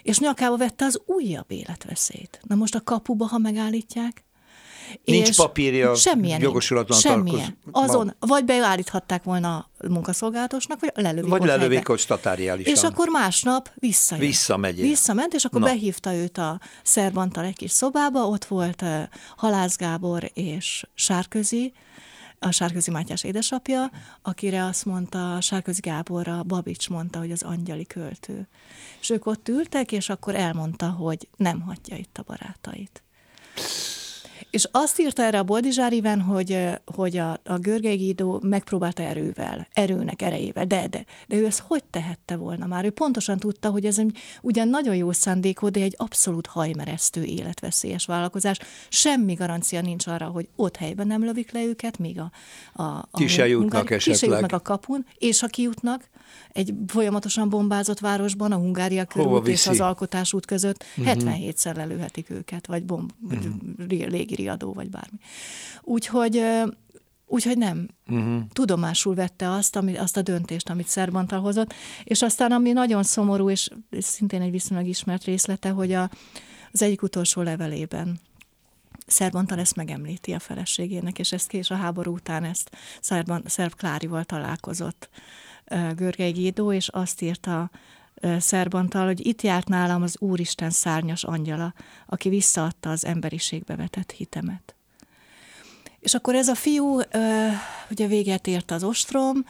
[0.03, 2.41] és nyakába vette az újabb életveszélyt.
[2.43, 4.25] Na most a kapuba, ha megállítják,
[5.05, 7.59] Nincs és papírja, semmilyen jogosulatlan semmilyen.
[7.71, 12.73] Azon, vagy beállíthatták volna a munkaszolgálatosnak, vagy lelövik Vagy lelövik ott statáriálisan.
[12.73, 14.25] És akkor másnap visszajött.
[14.25, 14.81] Visszamegy.
[14.81, 15.67] Visszament, és akkor Na.
[15.67, 19.03] behívta őt a Szerbantal egy kis szobába, ott volt uh,
[19.37, 21.73] Halász Gábor és Sárközi,
[22.39, 23.91] a Sárközi Mátyás édesapja,
[24.23, 28.49] akire azt mondta, Sárközi Gáborra, Babics mondta, hogy az angyali költő.
[29.01, 33.03] És ők ott ültek, és akkor elmondta, hogy nem hagyja itt a barátait.
[34.57, 39.69] És azt írta erre a Boldizsár Iván, hogy, hogy a, a Görgei Guido megpróbálta erővel,
[39.73, 42.85] erőnek, erejével, de, de, de ő ezt hogy tehette volna már?
[42.85, 48.07] Ő pontosan tudta, hogy ez egy ugyan nagyon jó szándékú, de egy abszolút hajmeresztő életveszélyes
[48.07, 48.59] vállalkozás.
[48.89, 52.31] Semmi garancia nincs arra, hogy ott helyben nem lövik le őket, még a,
[52.73, 54.31] a, a ki se jutnak esetleg.
[54.31, 56.09] jutnak a kapun, és ha kijutnak,
[56.53, 61.15] egy folyamatosan bombázott városban, a Hungária körút és az Alkotásút között uh-huh.
[61.15, 61.29] Mhm.
[61.29, 63.55] 77-szer lelőhetik őket, vagy bomb, uh-huh.
[64.47, 65.19] Légiriadó, vagy bármi.
[65.83, 66.45] Úgyhogy
[67.29, 67.89] Úgyhogy nem.
[68.09, 68.43] Uh-huh.
[68.53, 73.51] Tudomásul vette azt, ami, azt a döntést, amit Szerbantal hozott, és aztán ami nagyon szomorú,
[73.51, 76.11] és szintén egy viszonylag ismert részlete, hogy a,
[76.73, 78.21] az egyik utolsó levelében
[79.07, 84.25] Szerbantal ezt megemlíti a feleségének, és ezt kés a háború után ezt Szerban, Szerb Klárival
[84.25, 85.09] találkozott
[85.95, 87.71] Görgei Gédó, és azt írta
[88.39, 91.75] Szerbantal, hogy itt járt nálam az Úristen szárnyas angyala,
[92.07, 94.75] aki visszaadta az emberiségbe vetett hitemet.
[95.99, 97.01] És akkor ez a fiú
[97.91, 99.45] ugye véget ért az ostrom,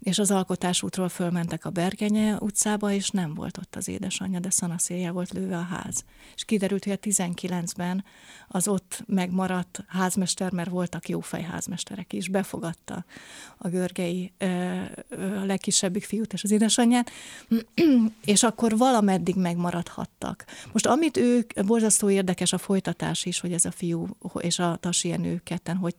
[0.00, 5.10] és az alkotásútról fölmentek a Bergenye utcába, és nem volt ott az édesanyja, de szanaszélje
[5.10, 6.04] volt lőve a ház.
[6.34, 8.04] És kiderült, hogy a 19-ben
[8.48, 13.04] az ott megmaradt házmester, mert voltak jó házmesterek is, befogadta
[13.56, 14.32] a görgei
[15.18, 17.10] a legkisebbik fiút és az édesanyját,
[18.24, 20.44] és akkor valameddig megmaradhattak.
[20.72, 24.06] Most amit ők, borzasztó érdekes a folytatás is, hogy ez a fiú
[24.38, 25.94] és a Tasienő ketten hogy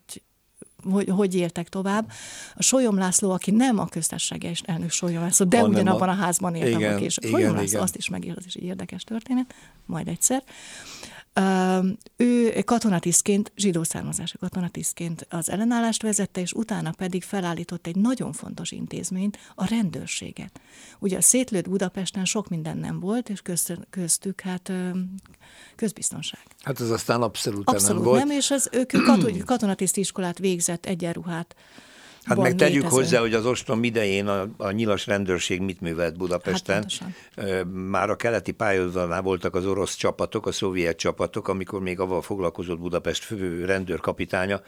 [0.89, 2.11] hogy, hogy éltek tovább.
[2.55, 6.55] A Solyom László, aki nem a köztársasági elnök Solyom László, de ugyanabban a, a házban
[6.55, 7.81] élt, igen, és Solyom László igen.
[7.81, 9.53] azt is megél, az is egy érdekes történet,
[9.85, 10.43] majd egyszer.
[12.15, 18.71] Ő katonatisztként, zsidó származású katonatisztként az ellenállást vezette, és utána pedig felállított egy nagyon fontos
[18.71, 20.61] intézményt, a rendőrséget.
[20.99, 23.41] Ugye a szétlőtt Budapesten sok minden nem volt, és
[23.89, 24.71] köztük hát
[25.75, 26.41] közbiztonság.
[26.63, 28.25] Hát ez aztán abszolút, abszolút nem volt.
[28.25, 28.91] nem, és az, ők
[29.45, 31.55] katonatiszt iskolát végzett egyenruhát
[32.23, 32.95] Hát meg tegyük létező.
[32.95, 36.85] hozzá, hogy az ostrom idején a, a nyilas rendőrség mit művelt Budapesten.
[37.35, 42.21] Hát Már a keleti pályázatnál voltak az orosz csapatok, a szovjet csapatok, amikor még avval
[42.21, 44.61] foglalkozott Budapest fő rendőrkapitánya,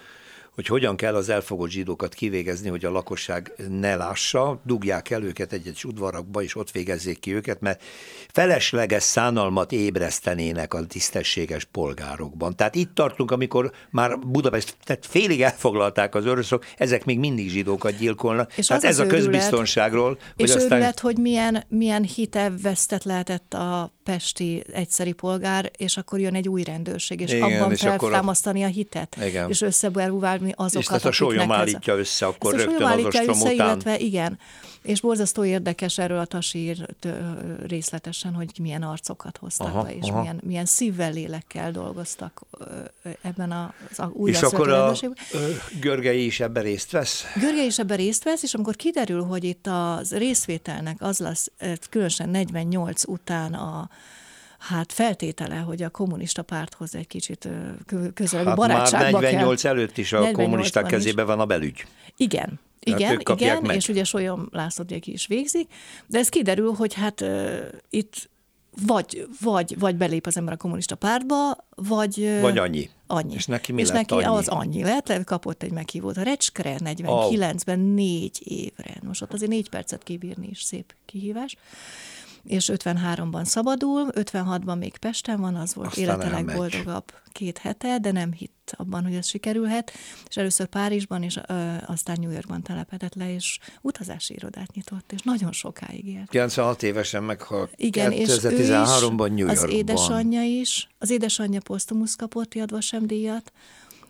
[0.54, 5.54] hogy hogyan kell az elfogott zsidókat kivégezni, hogy a lakosság ne lássa, dugják el őket
[5.54, 7.84] egy-egy udvarakba, és ott végezzék ki őket, mert
[8.32, 12.56] felesleges szánalmat ébresztenének a tisztességes polgárokban.
[12.56, 17.98] Tehát itt tartunk, amikor már Budapest, tehát félig elfoglalták az oroszok, ezek még mindig zsidókat
[17.98, 18.58] gyilkolnak.
[18.58, 20.18] És tehát ez a közbiztonságról.
[20.36, 20.78] És hogy aztán...
[20.78, 26.64] őrület, hogy milyen, milyen hitevesztett lehetett a pesti egyszeri polgár, és akkor jön egy új
[26.64, 28.66] rendőrség, és Igen, abban és feltámasztani a...
[28.66, 29.50] a hitet, Igen.
[29.50, 29.62] és
[30.48, 33.68] összeberúválni azokat, És tehát a sólyom állítja össze, akkor ezt rögtön az ostrom össze, után.
[33.68, 34.40] Illetve, igen,
[34.84, 36.86] és borzasztó érdekes erről a tasír
[37.68, 40.20] részletesen, hogy milyen arcokat hoztak aha, be, és aha.
[40.20, 42.42] milyen, milyen szívvel, lélekkel dolgoztak
[43.22, 44.94] ebben az a új És akkor a
[45.80, 47.24] Görgei is ebben részt vesz?
[47.40, 51.52] Görgei is ebben részt vesz, és amikor kiderül, hogy itt a részvételnek az lesz,
[51.90, 53.90] különösen 48 után a
[54.68, 57.50] hát feltétele, hogy a kommunista párthoz egy kicsit
[58.14, 59.72] közelebb hát barátságba már 48 kell.
[59.72, 61.86] előtt is a kommunisták kezébe van a belügy.
[62.18, 63.76] Igen, igen, igen, meg.
[63.76, 65.70] és ugye Solyom László is végzik,
[66.08, 67.58] de ez kiderül, hogy hát uh,
[67.90, 68.30] itt
[68.86, 72.40] vagy, vagy, vagy belép az ember a kommunista pártba, vagy...
[72.42, 72.90] Vagy annyi.
[73.08, 73.34] Annyi.
[73.34, 74.38] És neki mi és lett neki annyi?
[74.38, 76.18] az annyi lett, kapott egy meghívót.
[76.18, 77.86] A Recskre 49-ben oh.
[77.86, 78.96] négy évre.
[79.04, 81.56] Most ott azért négy percet kibírni is szép kihívás
[82.44, 88.12] és 53-ban szabadul, 56-ban még Pesten van, az volt Aztán élete legboldogabb két hete, de
[88.12, 89.92] nem hitt abban, hogy ez sikerülhet,
[90.30, 95.22] és először Párizsban, és ö, aztán New Yorkban telepedett le, és utazási irodát nyitott, és
[95.22, 96.30] nagyon sokáig élt.
[96.30, 97.74] 96 évesen meghalt.
[97.76, 99.64] Igen, 2013-ban New Yorkban.
[99.64, 103.52] Az édesanyja is, az édesanyja posztumusz kapott Sem díjat.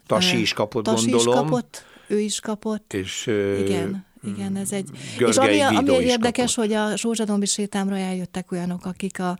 [0.07, 1.33] Tasi is kapott, Tasi gondolom.
[1.33, 2.93] is kapott, ő is kapott.
[2.93, 3.27] És,
[3.59, 4.05] igen.
[4.23, 4.89] Igen, ez egy...
[5.17, 6.69] Görgei és ami, ami érdekes, kapott.
[6.69, 9.37] hogy a Zsózsadombi sétámra eljöttek olyanok, akik a,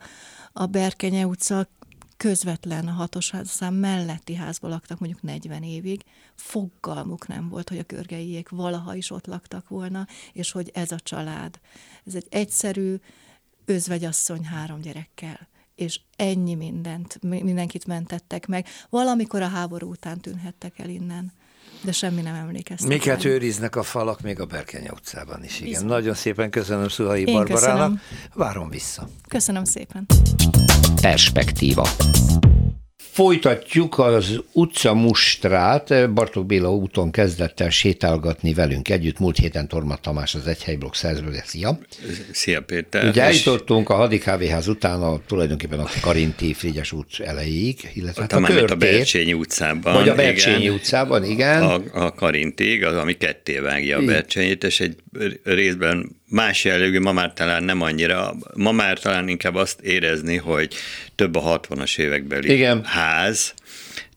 [0.52, 1.68] a Berkenye utca
[2.16, 6.02] közvetlen hatos szám melletti házban laktak mondjuk 40 évig,
[6.34, 10.98] fogalmuk nem volt, hogy a körgeiek valaha is ott laktak volna, és hogy ez a
[10.98, 11.60] család.
[12.06, 12.94] Ez egy egyszerű
[13.64, 18.66] özvegyasszony három gyerekkel és ennyi mindent, mindenkit mentettek meg.
[18.90, 21.32] Valamikor a háború után tűnhettek el innen
[21.84, 22.88] de semmi nem emlékeztet.
[22.88, 25.68] Miket őriznek a falak még a Berkenya utcában is, igen.
[25.68, 25.86] Bizony.
[25.86, 27.76] Nagyon szépen köszönöm Szuhai Barbarának.
[27.76, 28.00] Köszönöm.
[28.34, 29.08] Várom vissza.
[29.28, 30.06] Köszönöm szépen.
[31.00, 31.88] Perspektíva.
[33.14, 36.12] Folytatjuk az utca mustrát.
[36.12, 39.18] Bartók Béla úton kezdett el sétálgatni velünk együtt.
[39.18, 41.42] Múlt héten Torma Tamás az Egyhelyblokk szerzője.
[41.46, 41.78] Szia!
[42.32, 43.04] Szia Péter!
[43.04, 48.32] Ugye eljutottunk a Hadik Kávéház után a, tulajdonképpen a Karinti Frigyes út elejéig, illetve hát
[48.32, 49.94] a, a, a Bercsényi utcában.
[49.94, 51.62] Vagy a Bercsényi igen, utcában, igen.
[51.62, 54.96] A, a Karintig, az, ami ketté vágja a Bercsényit, és egy
[55.44, 60.74] részben más jellegű, ma már talán nem annyira, ma már talán inkább azt érezni, hogy
[61.14, 62.84] több a 60-as évekbeli Igen.
[62.84, 63.54] ház,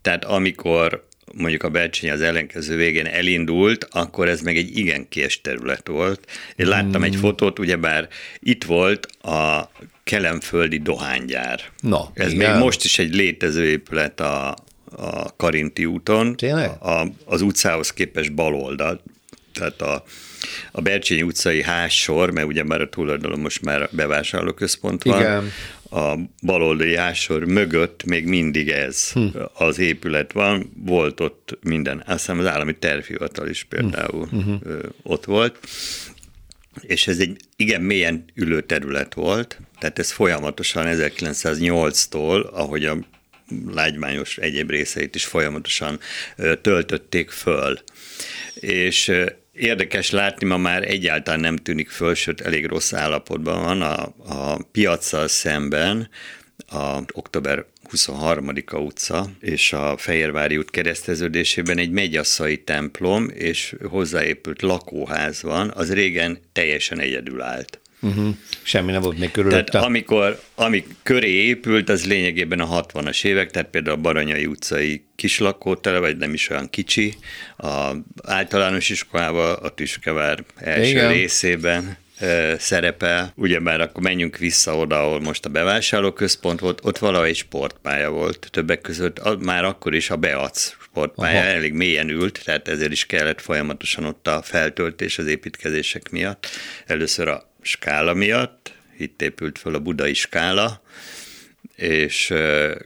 [0.01, 5.41] tehát amikor mondjuk a Bercsényi az ellenkező végén elindult, akkor ez meg egy igen kés
[5.41, 6.31] terület volt.
[6.55, 7.03] Én láttam hmm.
[7.03, 8.07] egy fotót, ugyebár
[8.39, 9.71] itt volt a
[10.03, 11.61] kelemföldi dohánygyár.
[11.79, 12.51] Na, ez igen.
[12.51, 14.55] még most is egy létező épület a,
[14.95, 16.35] a Karinti úton.
[16.35, 16.69] Tényleg?
[16.69, 19.01] A, az utcához képest bal oldal,
[19.53, 20.03] tehát a
[20.71, 25.51] a Bercsényi utcai házsor, mert ugye már a túloldalon most már bevásárlóközpont van, Igen.
[25.91, 29.25] a baloldali házsor mögött még mindig ez hm.
[29.53, 34.53] az épület van, volt ott minden, azt hiszem az állami tervhivatal is például hm.
[35.03, 35.59] ott volt,
[36.81, 42.97] és ez egy igen mélyen ülő terület volt, tehát ez folyamatosan 1908-tól, ahogy a
[43.67, 45.99] lágymányos egyéb részeit is folyamatosan
[46.61, 47.79] töltötték föl.
[48.53, 49.11] És
[49.57, 54.63] Érdekes látni, ma már egyáltalán nem tűnik föl, sőt elég rossz állapotban van a, a
[54.71, 56.09] piacsal szemben,
[56.67, 65.41] a október 23-a utca és a Fehérvári út kereszteződésében egy megyasszai templom és hozzáépült lakóház
[65.41, 67.79] van, az régen teljesen egyedül állt.
[68.01, 68.35] Uh-huh.
[68.63, 69.63] Semmi nem volt még körülötte.
[69.63, 75.05] Tehát amikor, ami köré épült, az lényegében a 60-as évek, tehát például a Baranyai utcai
[75.15, 77.13] kislakótele, vagy nem is olyan kicsi,
[77.57, 77.91] a
[78.23, 81.11] általános iskolával, a Tüskevár első Igen.
[81.11, 81.97] részében
[82.57, 83.31] szerepel.
[83.35, 88.47] Ugyebár akkor menjünk vissza oda, ahol most a bevásárlóközpont volt, ott valahogy egy sportpálya volt.
[88.51, 91.47] Többek között már akkor is a Beac sportpálya Aha.
[91.47, 96.47] elég mélyen ült, tehát ezért is kellett folyamatosan ott a feltöltés az építkezések miatt.
[96.85, 100.81] Először a skála miatt, itt épült föl a budai skála,
[101.75, 102.33] és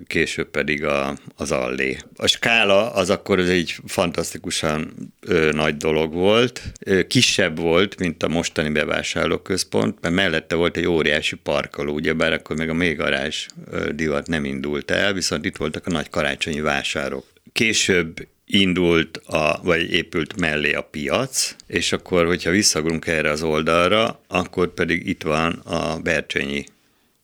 [0.08, 1.98] később pedig a, az allé.
[2.15, 8.24] A skála az akkor ez egy fantasztikusan ö, nagy dolog volt, ö, kisebb volt, mint
[8.24, 13.46] a mostani bevásárlóközpont, mert mellette volt egy óriási parkoló, ugyebár akkor még a mélygarázs
[13.91, 17.26] divat nem indult el, viszont itt voltak a nagy karácsonyi vásárok.
[17.52, 24.22] Később indult, a, vagy épült mellé a piac, és akkor, hogyha visszagrunk erre az oldalra,
[24.28, 26.66] akkor pedig itt van a Bercsényi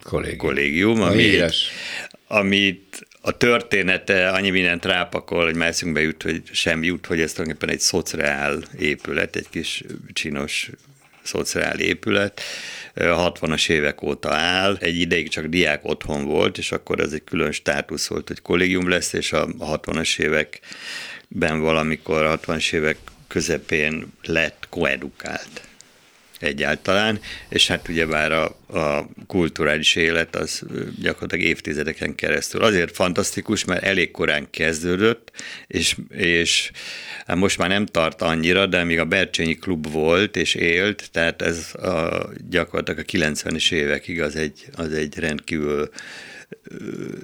[0.03, 1.41] kollégium, kollégium ami,
[2.27, 7.31] amit a története annyi mindent rápakol, hogy már eszünkbe jut, hogy sem jut, hogy ez
[7.31, 10.69] tulajdonképpen egy szociál épület, egy kis csinos
[11.23, 12.41] szociál épület,
[12.95, 17.51] 60-as évek óta áll, egy ideig csak diák otthon volt, és akkor ez egy külön
[17.51, 20.19] státusz volt, hogy kollégium lesz, és a 60-as
[21.29, 25.61] években valamikor, a 60-as évek közepén lett koedukált
[26.39, 30.63] egyáltalán, és hát ugyebár a, a kulturális élet az
[31.01, 32.61] gyakorlatilag évtizedeken keresztül.
[32.61, 35.31] Azért fantasztikus, mert elég korán kezdődött,
[35.67, 36.71] és, és
[37.25, 41.41] hát most már nem tart annyira, de még a Bercsényi klub volt és élt, tehát
[41.41, 45.89] ez a, gyakorlatilag a 90-es évekig az egy, az egy rendkívül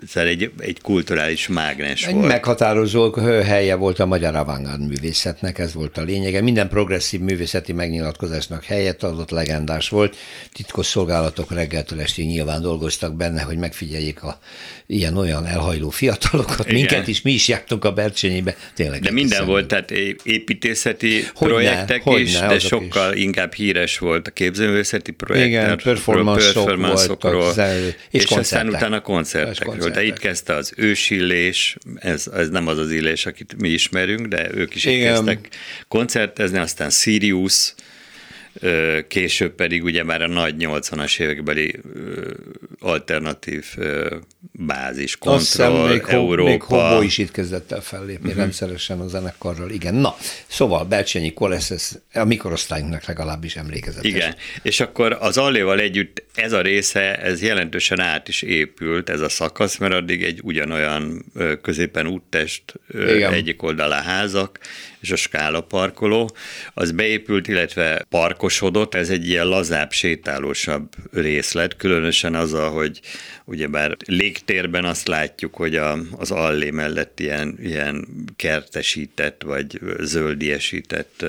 [0.08, 2.28] szóval egy, egy kulturális mágnes egy volt.
[2.28, 6.42] meghatározó helye volt a magyar avantgárd művészetnek, ez volt a lényege.
[6.42, 10.16] Minden progresszív művészeti megnyilatkozásnak helyet adott, legendás volt.
[10.54, 14.40] Titkos szolgálatok reggeltől estig nyilván dolgoztak benne, hogy megfigyeljék a
[14.88, 16.60] ilyen-olyan elhajló fiatalokat.
[16.60, 16.74] Igen.
[16.74, 18.56] Minket is, mi is jártunk a Bercsényébe.
[18.76, 19.50] Tényleg de minden szemben.
[19.50, 19.92] volt, tehát
[20.24, 23.24] építészeti hogy projektek ne, is, de sokkal is.
[23.24, 25.50] inkább híres volt a képzőművészeti projektek.
[25.50, 27.56] Igen, performance-ok voltak,
[28.10, 29.90] és, és aztán utána koncertekről.
[29.90, 34.54] De itt kezdte az ősillés, ez, ez nem az az illés, akit mi ismerünk, de
[34.54, 35.50] ők is itt kezdtek
[35.88, 37.74] koncertezni, aztán Sirius,
[39.08, 41.80] később pedig ugye már a nagy 80-as évekbeli
[42.80, 43.76] alternatív
[44.52, 46.50] bázis, kontroll, még Európa.
[46.50, 48.42] Még Hobo is itt kezdett el fellépni uh-huh.
[48.42, 49.94] rendszeresen a zenekarral, igen.
[49.94, 50.16] Na,
[50.48, 54.12] szóval Belcsényi Kolesz, a mikorosztályunknak legalábbis emlékezetes.
[54.12, 59.22] Igen, és akkor az Alléval együtt ez a része, ez jelentősen át is épült, ez
[59.22, 61.26] a szakasz, mert addig egy ugyanolyan
[61.62, 63.34] középen úttest, igen.
[63.34, 64.60] egyik oldalá házak,
[65.00, 66.36] és a skála parkoló,
[66.74, 73.00] az beépült, illetve parkosodott, ez egy ilyen lazább, sétálósabb részlet, különösen az, hogy
[73.46, 81.26] ugyebár légtérben azt látjuk, hogy a, az allé mellett ilyen, ilyen kertesített, vagy zöldiesített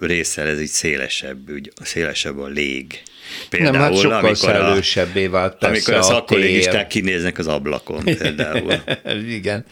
[0.00, 3.02] része ez így szélesebb, úgy, szélesebb a lég.
[3.48, 8.72] Például, nem, hát sokkal amikor szellősebbé vált persze Amikor a szakkollégisták kinéznek az ablakon például.
[9.38, 9.64] Igen,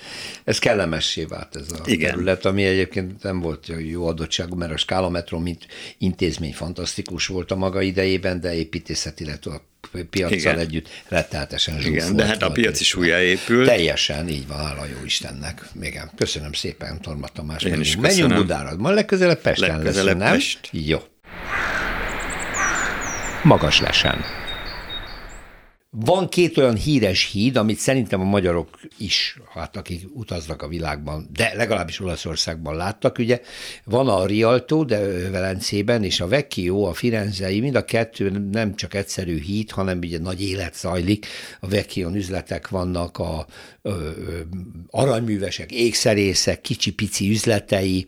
[0.45, 2.11] ez kellemessé vált ez a Igen.
[2.11, 5.67] terület, ami egyébként nem volt jó adottságú, mert a skálametron mint
[5.99, 9.63] intézmény fantasztikus volt a maga idejében, de építészetileg a
[10.11, 10.59] piacsal Igen.
[10.59, 11.95] együtt retteltesen zsúfolt.
[11.95, 13.67] Igen, de hát a piac is újjáépült.
[13.67, 15.69] Teljesen, így van, hála jó Istennek.
[15.83, 17.63] Igen, köszönöm szépen, Torma Tamás.
[17.63, 20.33] Én is Menjünk Budára, ma legközelebb Pesten legközelebb nem?
[20.33, 20.69] Pest.
[20.71, 20.99] Jó.
[23.45, 24.25] Magas lesen.
[25.91, 28.69] Van két olyan híres híd, amit szerintem a magyarok
[28.99, 33.41] is, hát akik utaznak a világban, de legalábbis Olaszországban láttak, ugye
[33.85, 38.95] van a Rialto, de Velencében, és a Vecchio, a Firenzei, mind a kettő nem csak
[38.95, 41.27] egyszerű híd, hanem ugye nagy élet zajlik,
[41.61, 43.47] a vecchio üzletek vannak, a
[43.83, 44.41] ö, ö,
[44.91, 48.07] aranyművesek, ékszerészek, kicsi-pici üzletei,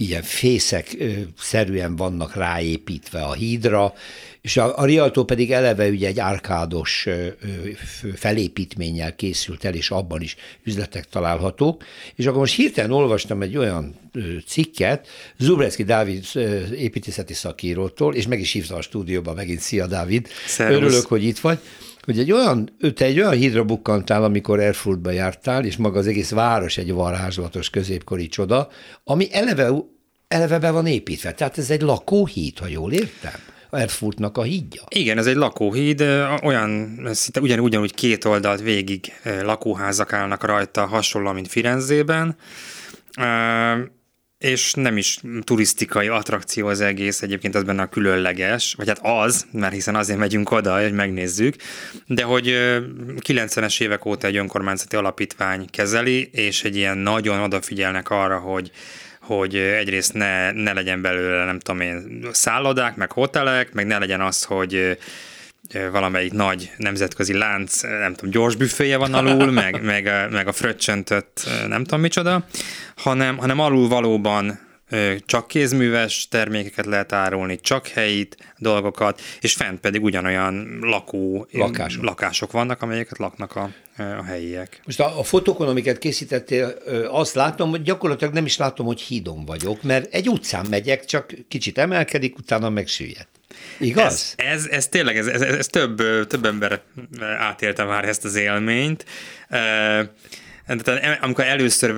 [0.00, 0.96] ilyen fészek
[1.38, 3.92] szerűen vannak ráépítve a hídra,
[4.40, 7.06] és a, a Rialto pedig eleve ugye egy árkádos
[8.14, 11.84] felépítménnyel készült el, és abban is üzletek találhatók.
[12.14, 13.94] És akkor most hirtelen olvastam egy olyan
[14.46, 16.24] cikket Zubrecki Dávid
[16.76, 19.60] építészeti szakírótól, és meg is hívta a stúdióba megint.
[19.60, 20.28] Szia, Dávid!
[20.46, 20.76] Szervusz.
[20.76, 21.58] Örülök, hogy itt vagy
[22.04, 26.30] hogy egy olyan, te egy olyan hídra bukkantál, amikor Erfurtba jártál, és maga az egész
[26.30, 28.68] város egy varázslatos középkori csoda,
[29.04, 29.70] ami eleve,
[30.28, 31.32] eleve be van építve.
[31.32, 33.32] Tehát ez egy lakóhíd, ha jól értem.
[33.70, 34.82] Erfurtnak a hídja.
[34.88, 36.00] Igen, ez egy lakóhíd,
[36.42, 42.36] olyan, szinte ugyanúgy, ugyanúgy két oldalt végig lakóházak állnak rajta, hasonló, mint Firenzében
[44.40, 49.46] és nem is turisztikai attrakció az egész, egyébként az benne a különleges, vagy hát az,
[49.52, 51.54] mert hiszen azért megyünk oda, hogy megnézzük,
[52.06, 52.46] de hogy
[53.20, 58.70] 90-es évek óta egy önkormányzati alapítvány kezeli, és egy ilyen nagyon odafigyelnek arra, hogy
[59.20, 64.20] hogy egyrészt ne, ne legyen belőle, nem tudom én, szállodák, meg hotelek, meg ne legyen
[64.20, 64.98] az, hogy
[65.92, 71.48] valamelyik nagy nemzetközi lánc, nem tudom, gyors büféje van alul, meg, meg, meg a fröccsöntött
[71.68, 72.46] nem tudom micsoda,
[72.96, 74.68] hanem, hanem alul valóban
[75.26, 82.52] csak kézműves termékeket lehet árulni, csak helyi dolgokat, és fent pedig ugyanolyan lakó lakások, lakások
[82.52, 84.80] vannak, amelyeket laknak a, a helyiek.
[84.84, 86.74] Most a, a fotókon, amiket készítettél,
[87.10, 91.34] azt látom, hogy gyakorlatilag nem is látom, hogy hídon vagyok, mert egy utcán megyek, csak
[91.48, 93.26] kicsit emelkedik, utána megsüllyed.
[93.78, 94.34] Igaz?
[94.36, 95.96] Ez, ez, ez tényleg, ez, ez, ez több,
[96.26, 96.80] több ember
[97.38, 99.04] átélte már ezt az élményt.
[100.78, 101.94] Tehát amikor először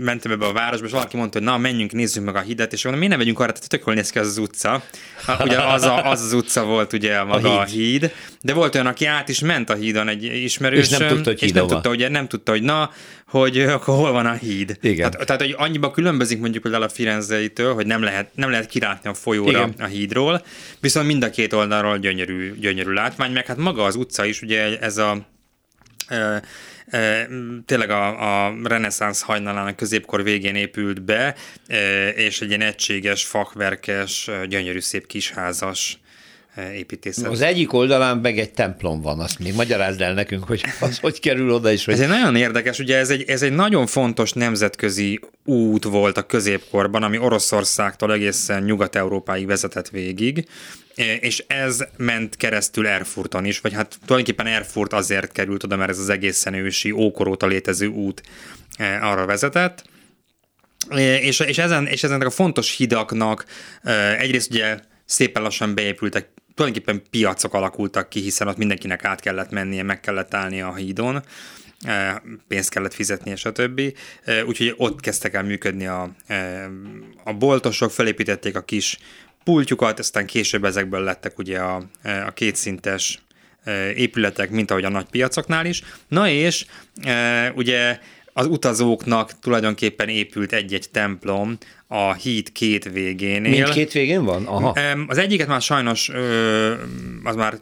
[0.00, 2.82] mentem ebbe a városba, és valaki mondta, hogy na, menjünk, nézzük meg a hidet, és
[2.84, 4.82] mondom, mi nem megyünk arra, tehát tök néz ki az az utca.
[5.40, 8.02] Ugye az, a, az az utca volt ugye maga a híd.
[8.02, 11.08] a híd, de volt olyan, aki át is ment a hídon egy ismerős, és nem
[11.08, 12.90] tudta, hogy, és nem tudta, hogy, nem tudta, hogy na,
[13.26, 14.76] hogy akkor hol van a híd.
[14.80, 15.10] Igen.
[15.10, 19.10] Tehát, tehát hogy annyiba különbözik mondjuk például a Firenzeitől, hogy nem lehet, nem lehet kirátni
[19.10, 19.74] a folyóra Igen.
[19.78, 20.44] a hídról,
[20.80, 24.78] viszont mind a két oldalról gyönyörű, gyönyörű látvány, meg hát maga az utca is, ugye
[24.78, 25.26] ez a
[27.66, 31.34] tényleg a, a reneszánsz hajnalának középkor végén épült be,
[32.16, 35.98] és egy ilyen egységes, fakverkes, gyönyörű szép kisházas
[36.74, 37.26] építészet.
[37.26, 41.20] Az egyik oldalán meg egy templom van, azt még magyarázd el nekünk, hogy az hogy
[41.20, 41.84] kerül oda is.
[41.84, 41.94] Hogy...
[41.94, 46.26] Ez egy nagyon érdekes, ugye ez egy, ez egy nagyon fontos nemzetközi út volt a
[46.26, 50.48] középkorban, ami Oroszországtól egészen Nyugat-Európáig vezetett végig,
[50.96, 55.98] és ez ment keresztül Erfurton is, vagy hát tulajdonképpen Erfurt azért került oda, mert ez
[55.98, 58.22] az egészen ősi, ókor óta létező út
[59.00, 59.84] arra vezetett.
[61.20, 63.44] És, és, ezen, és ezen a fontos hidaknak
[64.18, 69.82] egyrészt ugye szépen lassan beépültek tulajdonképpen piacok alakultak ki, hiszen ott mindenkinek át kellett mennie,
[69.82, 71.22] meg kellett állni a hídon,
[72.48, 73.80] pénzt kellett fizetni, stb.
[74.24, 76.14] E, úgyhogy ott kezdtek el működni a,
[77.24, 78.98] a boltosok, felépítették a kis
[79.46, 81.82] pultjukat, aztán később ezekből lettek ugye a,
[82.26, 83.18] a kétszintes
[83.94, 85.82] épületek, mint ahogy a nagy piacoknál is.
[86.08, 86.66] Na és
[87.54, 87.98] ugye
[88.32, 93.50] az utazóknak tulajdonképpen épült egy-egy templom a híd két végénél.
[93.50, 94.46] Mind két végén van?
[94.46, 94.80] Aha.
[95.06, 96.10] Az egyiket már sajnos
[97.24, 97.58] az már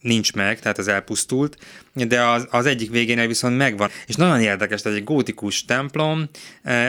[0.00, 1.56] nincs meg, tehát az elpusztult,
[1.92, 3.90] de az, az egyik végénél viszont megvan.
[4.06, 6.28] És nagyon érdekes, tehát egy gótikus templom,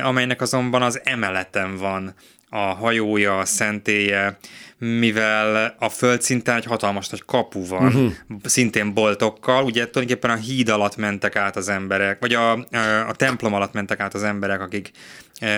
[0.04, 2.14] amelynek azonban az emeleten van
[2.56, 4.38] a hajója, a szentélye,
[4.78, 8.12] mivel a földszinten egy hatalmas nagy kapu van, uh-huh.
[8.44, 13.14] szintén boltokkal, ugye tulajdonképpen a híd alatt mentek át az emberek, vagy a, a, a
[13.14, 14.92] templom alatt mentek át az emberek, akik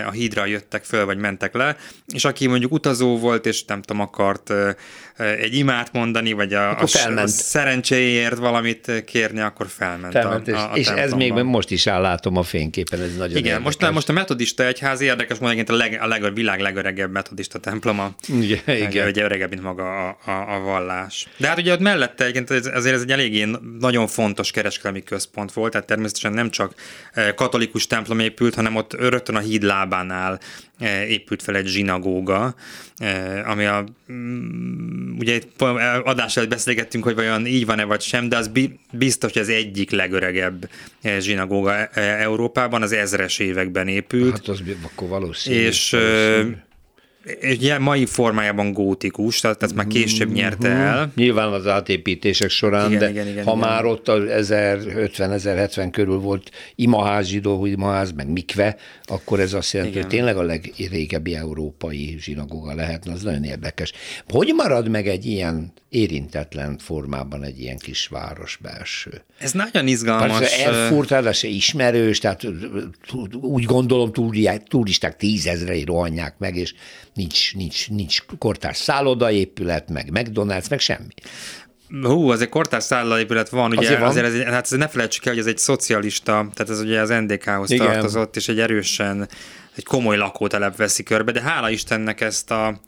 [0.08, 1.76] a hídra jöttek föl, vagy mentek le,
[2.08, 4.54] és aki mondjuk utazó volt, és nem tudom, akart
[5.18, 6.84] egy imát mondani, vagy a, a,
[7.16, 10.14] a szerencséért valamit kérni, akkor felment.
[10.14, 13.38] felment a, a, a és ez még most is áll, látom a fényképen, ez nagyon
[13.38, 17.12] Igen, most, most a metodista egyház érdekes módon a, leg, a leg, a világ legöregebb
[17.12, 18.16] metodista temploma.
[18.28, 19.07] Igen, igen.
[19.08, 21.28] Ugye öregebb, mint maga a, a, a vallás.
[21.38, 23.48] De hát ugye ott mellette egyébként azért ez egy eléggé
[23.80, 26.74] nagyon fontos kereskedelmi központ volt, tehát természetesen nem csak
[27.36, 30.40] katolikus templom épült, hanem ott rögtön a híd lábánál
[31.08, 32.56] épült fel egy zsinagóga,
[33.46, 35.40] ami a, mm, ugye
[36.04, 38.52] adás előtt beszélgettünk, hogy vajon így van-e vagy sem, de az
[38.92, 40.70] biztos, hogy az egyik legöregebb
[41.20, 44.32] zsinagóga Európában, az ezres években épült.
[44.32, 45.56] Hát az akkor valószínű.
[45.56, 46.56] És valószínű
[47.42, 50.78] ugye mai formájában gótikus, tehát ezt már később nyerte mhm.
[50.78, 51.12] el.
[51.16, 53.70] Nyilván az átépítések során, igen, de igen, igen, ha igen.
[53.70, 59.98] már ott az 1050-1070 körül volt imaház, zsidó imaház, meg mikve, akkor ez azt jelenti,
[59.98, 60.08] igen.
[60.08, 63.92] hogy tényleg a legrégebbi európai zsinagoga lehetne, az nagyon érdekes.
[64.28, 69.24] Hogy marad meg egy ilyen érintetlen formában egy ilyen kis város belső?
[69.38, 70.40] Ez nagyon izgalmas.
[70.40, 72.48] Persze Erfurt ráadásul ismerős, tehát
[73.32, 74.12] úgy gondolom
[74.68, 76.74] turisták tízezrei rohanják meg, és
[77.14, 81.14] nincs, nincs, nincs kortárs szállodaépület, meg McDonald's, meg semmi.
[82.02, 84.10] Hú, az egy kortárs szállodaépület van, ugye azért, van.
[84.10, 87.72] azért ez, hát ne felejtsük el, hogy ez egy szocialista, tehát ez ugye az NDK-hoz
[87.72, 87.86] Igen.
[87.86, 89.28] tartozott, és egy erősen,
[89.76, 92.82] egy komoly lakótelep veszi körbe, de hála Istennek ezt a,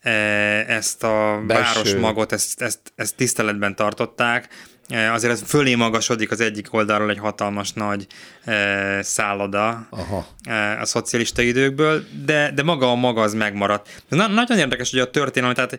[0.00, 1.74] ezt a Belső.
[1.74, 4.48] városmagot, ezt, ezt, ezt tiszteletben tartották,
[4.88, 8.06] e, azért ez fölé magasodik az egyik oldalról egy hatalmas nagy
[8.44, 10.26] e, szálloda Aha.
[10.42, 14.02] E, a szocialista időkből, de, de maga a maga az megmaradt.
[14.08, 15.78] Na, nagyon érdekes, hogy a történelem, tehát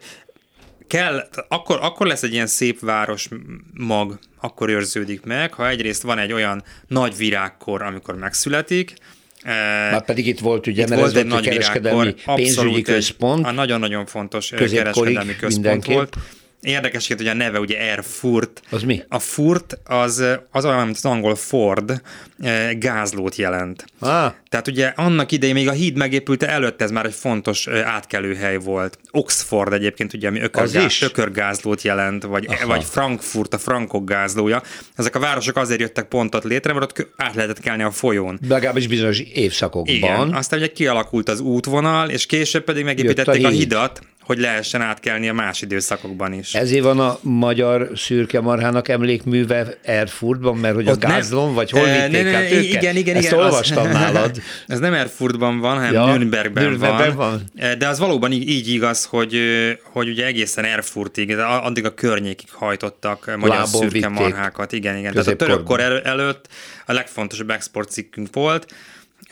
[0.87, 3.29] kell, akkor, akkor lesz egy ilyen szép város
[3.73, 9.03] mag, akkor őrződik meg, ha egyrészt van egy olyan nagy virágkor, amikor megszületik, e,
[9.43, 13.45] már pedig itt volt ugye, itt mert volt ez volt egy kereskedelmi pénzügyi központ.
[13.45, 15.95] A nagyon-nagyon fontos kereskedelmi központ mindenképp.
[15.95, 16.17] volt
[16.61, 18.61] Érdekes, hogy a neve ugye Erfurt.
[18.69, 19.03] Az mi?
[19.07, 22.01] A Furt az, az olyan, mint az angol Ford,
[22.39, 23.85] eh, gázlót jelent.
[23.99, 24.33] Ah.
[24.49, 28.57] Tehát ugye annak idején még a híd megépülte előtt ez már egy fontos eh, átkelőhely
[28.57, 28.99] volt.
[29.11, 32.67] Oxford egyébként ugye, ami ökörgáz, ökörgázlót jelent, vagy, Aha.
[32.67, 34.63] vagy Frankfurt, a frankok gázlója.
[34.95, 38.39] Ezek a városok azért jöttek pont ott létre, mert ott át lehetett kelni a folyón.
[38.47, 39.95] Legalábbis bizonyos évszakokban.
[39.95, 44.81] Igen, aztán ugye kialakult az útvonal, és később pedig megépítették a, a hidat, hogy lehessen
[44.81, 46.53] átkelni a más időszakokban is.
[46.53, 51.69] Ezért van a magyar szürke marhának emlékműve Erfurtban, mert hogy Ott a gázlon, nem, vagy
[51.69, 52.63] hol vitték ne, ne, át őket?
[52.63, 53.39] Igen, igen, Ezt igen.
[53.39, 54.41] olvastam az, nálad.
[54.67, 57.49] Ez nem Erfurtban van, hanem ja, Nürnbergben, Nürnbergben van.
[57.55, 57.77] van.
[57.77, 59.39] De az valóban így, így igaz, hogy,
[59.83, 64.09] hogy ugye egészen Erfurtig, addig a környékig hajtottak magyar Lábon szürke vitték.
[64.09, 64.71] marhákat.
[64.71, 65.11] Igen, igen.
[65.11, 66.47] Tehát a törökkor el, előtt
[66.85, 68.73] a legfontosabb exportcikkünk volt,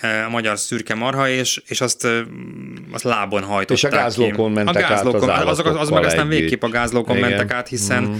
[0.01, 2.07] a magyar szürke marha, és, és azt,
[2.91, 6.03] azt lábon hajtották És a gázlókon mentek a gázlókon, át az azok, az, az meg
[6.03, 7.29] aztán végképp a gázlókon Igen.
[7.29, 8.15] mentek át, hiszen mm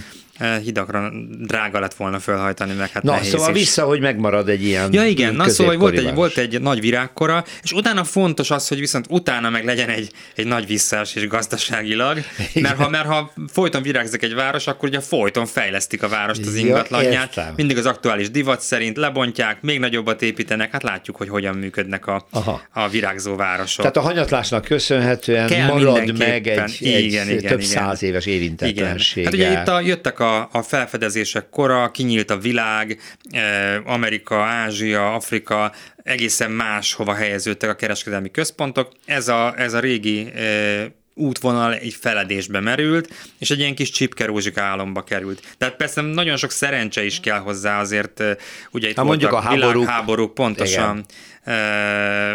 [0.64, 3.60] hidakra drága lett volna felhajtani, meg hát Na, nehéz szóval is.
[3.60, 7.44] vissza, hogy megmarad egy ilyen Ja igen, na szóval volt egy, volt egy nagy virágkora,
[7.64, 12.18] és utána fontos az, hogy viszont utána meg legyen egy, egy nagy visszaesés gazdaságilag,
[12.54, 16.56] mert ha, mert ha folyton virágzik egy város, akkor ugye folyton fejlesztik a várost az
[16.56, 21.56] ingatlanját, ja, mindig az aktuális divat szerint lebontják, még nagyobbat építenek, hát látjuk, hogy hogyan
[21.56, 22.28] működnek a,
[22.74, 23.78] a virágzó városok.
[23.78, 27.72] Tehát a hanyatlásnak köszönhetően Kell marad meg egy, igen, egy igen, több igen.
[27.72, 29.26] száz éves érintetlensége.
[29.26, 32.99] Hát ugye itt a, jöttek a a, a felfedezések kora, kinyílt a világ,
[33.30, 35.71] eh, Amerika, Ázsia, Afrika,
[36.03, 38.91] egészen más hova helyeződtek a kereskedelmi központok.
[39.05, 44.61] Ez a, ez a régi eh, útvonal egy feledésbe merült, és egy ilyen kis csipkerózsika
[44.61, 45.41] álomba került.
[45.57, 48.36] Tehát persze nagyon sok szerencse is kell hozzá, azért eh,
[48.71, 50.97] ugye itt ha voltak a háborúk, világháborúk, pontosan.
[50.97, 51.05] Igen.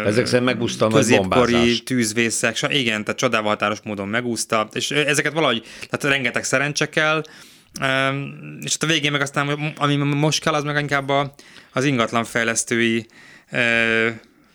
[0.05, 6.15] Ezek szerint a Középkori tűzvészek, igen, tehát csodával határos módon megúszta, és ezeket valahogy, tehát
[6.15, 7.23] rengeteg szerencse kell,
[8.61, 11.33] és a végén meg aztán, ami most kell, az meg inkább a,
[11.73, 13.05] az ingatlanfejlesztői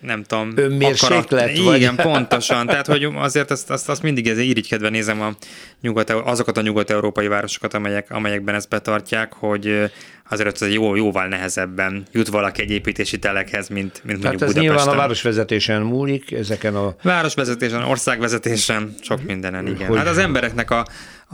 [0.00, 1.76] nem tudom, Önmérséklet, akarat.
[1.76, 2.66] Igen, pontosan.
[2.66, 5.32] Tehát, hogy azért azt, azt, azt mindig ezért irigykedve nézem a
[5.80, 9.90] nyugat, azokat a nyugat-európai városokat, amelyek, amelyekben ezt betartják, hogy
[10.30, 14.62] azért ez jó, jóval nehezebben jut valaki egy építési telekhez, mint, mint mondjuk ez Budapesten.
[14.62, 16.94] nyilván a városvezetésen múlik, ezeken a...
[17.02, 19.88] Városvezetésen, országvezetésen, sok mindenen, igen.
[19.88, 19.98] Hogy...
[19.98, 20.86] Hát az embereknek a,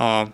[0.03, 0.27] a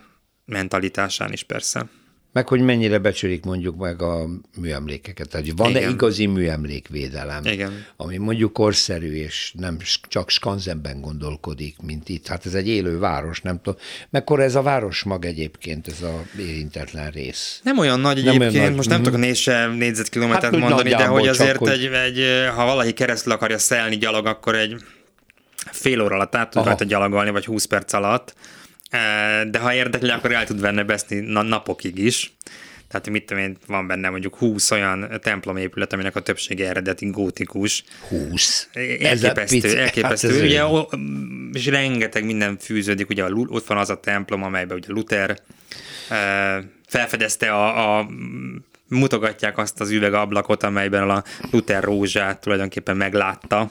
[0.51, 1.87] mentalitásán is persze.
[2.33, 4.29] Meg hogy mennyire becsülik mondjuk meg a
[4.61, 5.29] műemlékeket.
[5.29, 5.91] Tehát van-e Igen.
[5.91, 7.85] igazi műemlékvédelem, Igen.
[7.97, 9.77] ami mondjuk korszerű, és nem
[10.09, 12.27] csak skanzenben gondolkodik, mint itt.
[12.27, 13.81] Hát ez egy élő város, nem tudom.
[14.11, 17.61] Mekkora ez a város mag egyébként, ez a érintetlen rész?
[17.63, 18.77] Nem olyan nagy nem egyébként, olyan nagy.
[18.77, 22.93] most nem tudok négy négyzetkilométert hát, mondani, de hogy azért csak, egy, egy, ha valaki
[22.93, 24.77] keresztül akarja szelni gyalog, akkor egy
[25.71, 28.35] fél óra alatt át tud rajta gyalogolni, vagy 20 perc alatt
[29.51, 32.33] de ha érdekli, akkor el tud venni beszni napokig is.
[32.89, 37.85] Tehát mit tudom én, van benne mondjuk 20 olyan templomépület, aminek a többsége eredeti gótikus.
[38.09, 38.69] 20.
[38.73, 40.29] Elképesztő, pici, elképesztő.
[40.29, 40.65] Hát ugye,
[41.53, 45.39] és rengeteg minden fűződik, ugye ott van az a templom, amelyben ugye Luther
[46.87, 48.09] felfedezte a, a
[48.89, 53.71] mutogatják azt az üvegablakot, amelyben a Luther rózsát tulajdonképpen meglátta,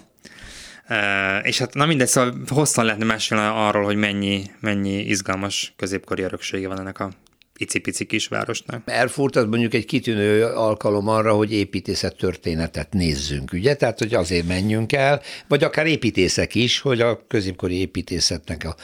[1.43, 6.67] és hát na mindegy, szóval hosszan lehetne mesélni arról, hogy mennyi, mennyi izgalmas középkori öröksége
[6.67, 7.11] van ennek a
[7.59, 8.81] icipici kisvárosnak.
[8.85, 13.75] Erfurt az mondjuk egy kitűnő alkalom arra, hogy építészet történetet nézzünk, ugye?
[13.75, 18.75] Tehát, hogy azért menjünk el, vagy akár építészek is, hogy a középkori építészetnek a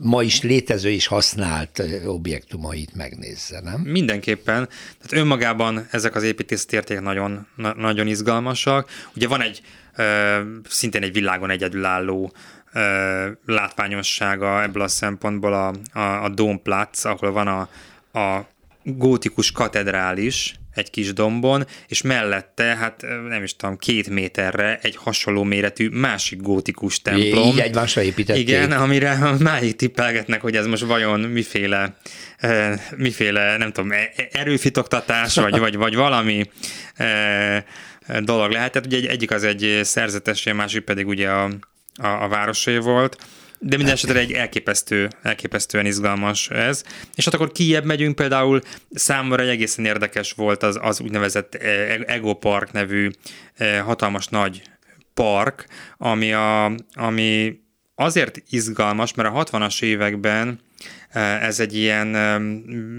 [0.00, 3.80] ma is létező és használt objektumait megnézze, nem?
[3.80, 4.68] Mindenképpen.
[5.02, 8.90] Tehát önmagában ezek az építészeti értékek nagyon, na, nagyon izgalmasak.
[9.14, 9.62] Ugye van egy
[10.68, 12.32] szintén egy világon egyedülálló
[13.46, 17.68] látványossága ebből a szempontból a, a, a Domplatz, ahol van a,
[18.18, 18.46] a
[18.82, 25.42] gótikus katedrális egy kis dombon, és mellette, hát nem is tudom, két méterre egy hasonló
[25.42, 27.48] méretű másik gótikus templom.
[27.48, 28.48] Így egymásra építették.
[28.48, 31.96] Igen, amire máig tippelgetnek, hogy ez most vajon miféle,
[32.96, 36.50] miféle nem tudom, e, erőfitoktatás, vagy, vagy, vagy valami
[38.22, 38.72] dolog lehet.
[38.72, 41.44] Tehát ugye egy, egyik az egy szerzetes, a másik pedig ugye a,
[41.96, 43.16] a, a városé volt.
[43.60, 46.82] De minden esetre egy elképesztő, elképesztően izgalmas ez.
[47.14, 51.98] És hát akkor kijebb megyünk, például számomra egy egészen érdekes volt az, az úgynevezett e,
[52.06, 53.10] Ego Park nevű
[53.56, 54.62] e, hatalmas nagy
[55.14, 57.60] park, ami, a, ami
[58.00, 60.60] azért izgalmas, mert a 60-as években
[61.40, 62.12] ez egy ilyen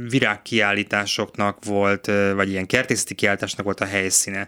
[0.09, 4.47] virágkiállításoknak volt, vagy ilyen kertészeti kiállításnak volt a helyszíne.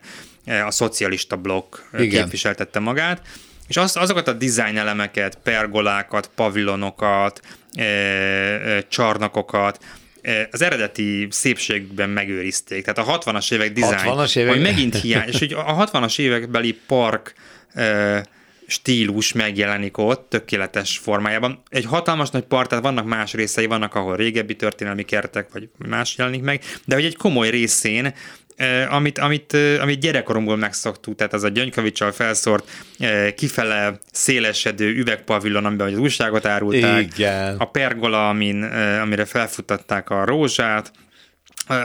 [0.65, 2.21] A szocialista blokk Igen.
[2.21, 3.21] képviseltette magát,
[3.67, 7.41] és az, azokat a design elemeket, pergolákat, pavilonokat,
[8.87, 9.83] csarnokokat,
[10.51, 12.85] az eredeti szépségben megőrizték.
[12.85, 14.53] Tehát a 60-as évek dizájn, 60 évek?
[14.53, 17.33] hogy megint hiány, és hogy a 60-as évekbeli park
[18.71, 21.61] stílus megjelenik ott tökéletes formájában.
[21.69, 26.17] Egy hatalmas nagy part, tehát vannak más részei, vannak, ahol régebbi történelmi kertek, vagy más
[26.17, 28.13] jelenik meg, de hogy egy komoly részén
[28.89, 32.69] amit, amit, amit gyerekkoromból megszoktuk, tehát az a gyöngykavicsal felszórt,
[33.35, 37.55] kifele szélesedő üvegpavillon, amiben az újságot árulták, Igen.
[37.57, 38.63] a pergola, amin,
[39.01, 40.91] amire felfutatták a rózsát,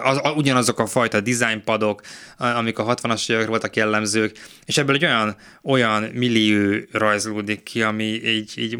[0.03, 2.01] az, ugyanazok a fajta designpadok,
[2.39, 8.05] amik a 60-as évek voltak jellemzők, és ebből egy olyan, olyan millió rajzolódik ki, ami
[8.05, 8.79] így, így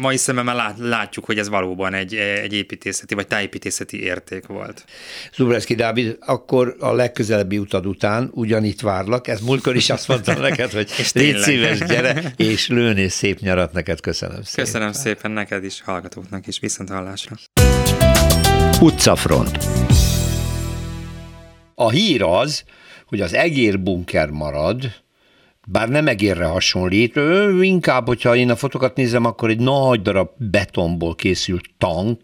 [0.00, 4.84] mai szemmel lát, látjuk, hogy ez valóban egy, egy építészeti vagy tájépítészeti érték volt.
[5.34, 10.70] Zubreszki Dávid, akkor a legközelebbi utad után ugyanitt várlak, ez múltkor is azt mondtam neked,
[10.70, 14.64] hogy légy szíves, gyere, és lőnél szép nyarat neked, köszönöm szépen.
[14.64, 17.36] Köszönöm szépen neked is, hallgatóknak is, viszont hallásra.
[18.82, 19.58] Utcafront.
[21.74, 22.64] A hír az,
[23.06, 24.84] hogy az egér bunker marad,
[25.66, 30.28] bár nem egérre hasonlít, ő inkább, hogyha én a fotokat nézem, akkor egy nagy darab
[30.36, 32.20] betonból készült tank,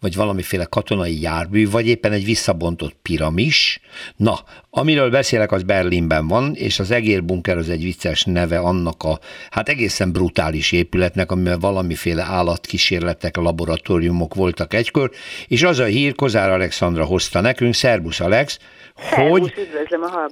[0.00, 3.80] vagy valamiféle katonai jármű, vagy éppen egy visszabontott piramis.
[4.16, 4.38] Na,
[4.70, 9.18] amiről beszélek, az Berlinben van, és az egérbunker az egy vicces neve annak a,
[9.50, 15.10] hát egészen brutális épületnek, amivel valamiféle állatkísérletek, laboratóriumok voltak egykor,
[15.46, 18.58] és az a hír Kozár Alexandra hozta nekünk, Szerbusz Alex,
[18.94, 19.54] hogy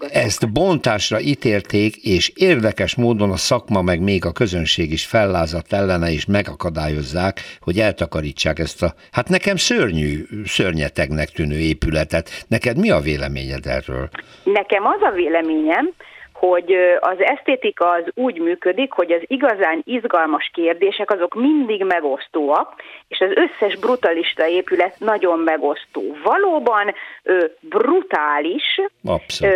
[0.08, 6.12] ezt bontásra ítélték, és érdekes módon a szakma meg még a közönség is fellázadt ellene,
[6.12, 12.30] és megakadályozzák, hogy eltakarítsák ezt a, hát nekem szörnyű, szörnyetegnek tűnő épületet.
[12.48, 14.08] Neked mi a véleményed erről?
[14.44, 15.90] Nekem az a véleményem,
[16.32, 22.74] hogy az esztétika az úgy működik, hogy az igazán izgalmas kérdések azok mindig megosztóak,
[23.08, 26.16] és az összes brutalista épület nagyon megosztó.
[26.24, 26.94] Valóban
[27.60, 29.54] brutális, Abszolút.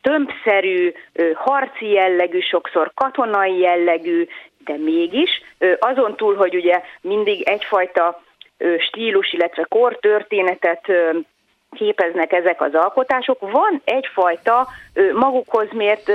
[0.00, 0.92] tömbszerű,
[1.34, 4.26] harci jellegű, sokszor katonai jellegű,
[4.64, 5.30] de mégis
[5.78, 8.22] azon túl, hogy ugye mindig egyfajta
[8.78, 10.92] stílus, illetve kortörténetet
[11.70, 14.68] képeznek ezek az alkotások, van egyfajta
[15.14, 16.12] magukhoz mért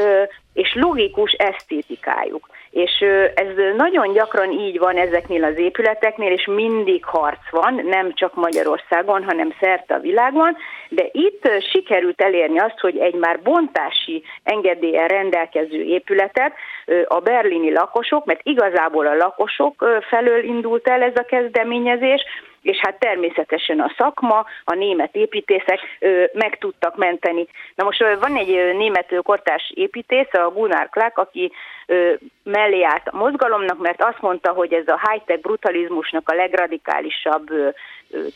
[0.54, 2.50] és logikus esztétikájuk.
[2.72, 8.36] És ez nagyon gyakran így van ezeknél az épületeknél, és mindig harc van, nem csak
[8.36, 10.58] Magyarországon, hanem szerte a világon,
[10.90, 16.54] de itt sikerült elérni azt, hogy egy már bontási engedélyen rendelkező épületet
[17.08, 22.24] a berlini lakosok, mert igazából a lakosok felől indult el ez a kezdeményezés,
[22.62, 25.80] és hát természetesen a szakma, a német építészek
[26.34, 27.48] meg tudtak menteni.
[27.76, 31.52] Na most van egy német kortárs építész, a Gunnar Clark, aki
[32.44, 37.48] mellé állt a mozgalomnak, mert azt mondta, hogy ez a high-tech brutalizmusnak a legradikálisabb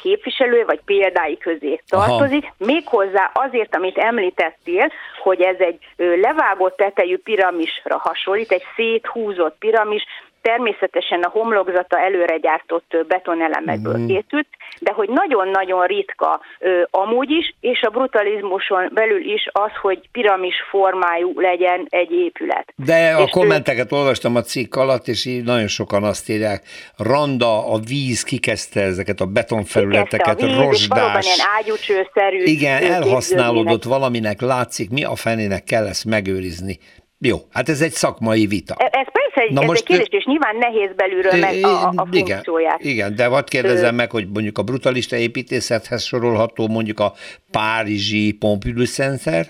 [0.02, 2.54] képviselő, vagy példái közé tartozik, Aha.
[2.58, 4.92] méghozzá azért, amit említettél,
[5.24, 10.06] hogy ez egy levágott tetejű piramisra hasonlít, egy széthúzott piramis,
[10.52, 14.08] természetesen a homlokzata előre gyártott betonelemekből mm.
[14.08, 14.48] készült,
[14.80, 20.56] de hogy nagyon-nagyon ritka ö, amúgy is, és a brutalizmuson belül is az, hogy piramis
[20.70, 22.74] formájú legyen egy épület.
[22.76, 23.96] De a és kommenteket ő...
[23.96, 26.64] olvastam a cikk alatt, és így nagyon sokan azt írják,
[26.98, 31.26] randa, a víz kikezdte ezeket a betonfelületeket, a víz, rosdás.
[31.26, 32.44] ilyen ágyúcsőszerű.
[32.44, 36.78] Igen, elhasználódott valaminek, látszik, mi a fenének kell ezt megőrizni.
[37.20, 38.76] Jó, hát ez egy szakmai vita.
[38.78, 41.88] E, ez persze egy, Na ez most, egy kérdés, és nyilván nehéz belülről meg a,
[41.88, 42.84] a igen, funkcióját.
[42.84, 43.98] Igen, de hadd kérdezem Ö...
[43.98, 47.14] meg, hogy mondjuk a brutalista építészethez sorolható mondjuk a
[47.52, 49.46] párizsi Pompidou Center?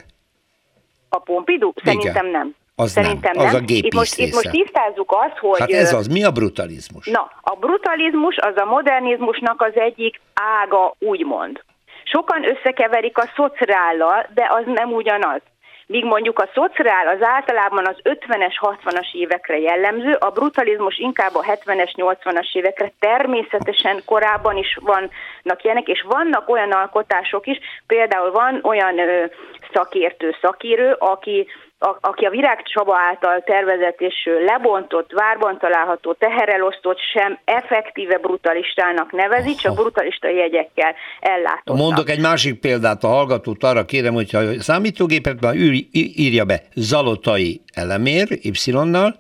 [1.10, 1.74] A Pompidou?
[1.84, 2.32] Szerintem igen.
[2.32, 2.56] nem.
[2.76, 3.62] Az Szerintem nem, az nem.
[3.62, 5.60] a gépész itt most, itt most tisztázzuk azt, hogy...
[5.60, 7.06] Hát ez az, mi a brutalizmus?
[7.06, 10.22] Na, a brutalizmus az a modernizmusnak az egyik
[10.62, 11.64] ága, úgymond.
[12.04, 15.42] Sokan összekeverik a szociállal, de az nem ugyanaz.
[15.88, 21.42] Míg mondjuk a szociál az általában az 50-es, 60-as évekre jellemző, a brutalizmus inkább a
[21.42, 28.60] 70-es, 80-as évekre természetesen korábban is vannak ilyenek, és vannak olyan alkotások is, például van
[28.64, 29.26] olyan ö,
[29.74, 31.48] szakértő, szakírő, aki
[31.80, 39.12] a, aki a Virág Csaba által tervezett és lebontott, várban található, teherelosztott sem effektíve brutalistának
[39.12, 41.78] nevezi, csak brutalista jegyekkel ellátott.
[41.78, 45.56] Mondok egy másik példát a hallgatót, arra kérem, hogyha a számítógépekben
[45.92, 49.16] írja be Zalotai elemér, Y-nal,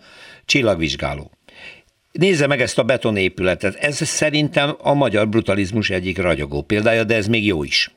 [0.45, 1.31] csillagvizsgáló.
[2.11, 3.75] Nézze meg ezt a betonépületet.
[3.75, 7.89] Ez szerintem a magyar brutalizmus egyik ragyogó példája, de ez még jó is.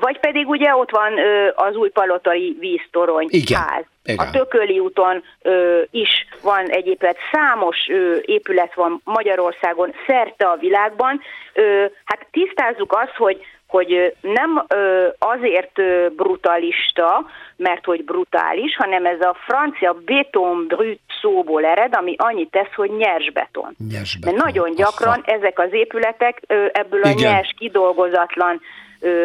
[0.00, 1.12] Vagy pedig ugye ott van
[1.54, 3.60] az új palotai víztorony Igen.
[3.60, 3.84] ház.
[4.04, 4.26] Igen.
[4.26, 11.20] A Tököli úton ö, is van egyébként számos ö, épület van Magyarországon, szerte a világban.
[11.52, 19.06] Ö, hát tisztázzuk azt, hogy hogy nem ö, azért ö, brutalista, mert hogy brutális, hanem
[19.06, 23.76] ez a francia beton brut szóból ered, ami annyit tesz, hogy nyers beton.
[23.90, 24.34] Nyers beton.
[24.34, 25.36] Mert nagyon gyakran Aha.
[25.36, 27.32] ezek az épületek ö, ebből a Igen.
[27.32, 28.60] nyers, kidolgozatlan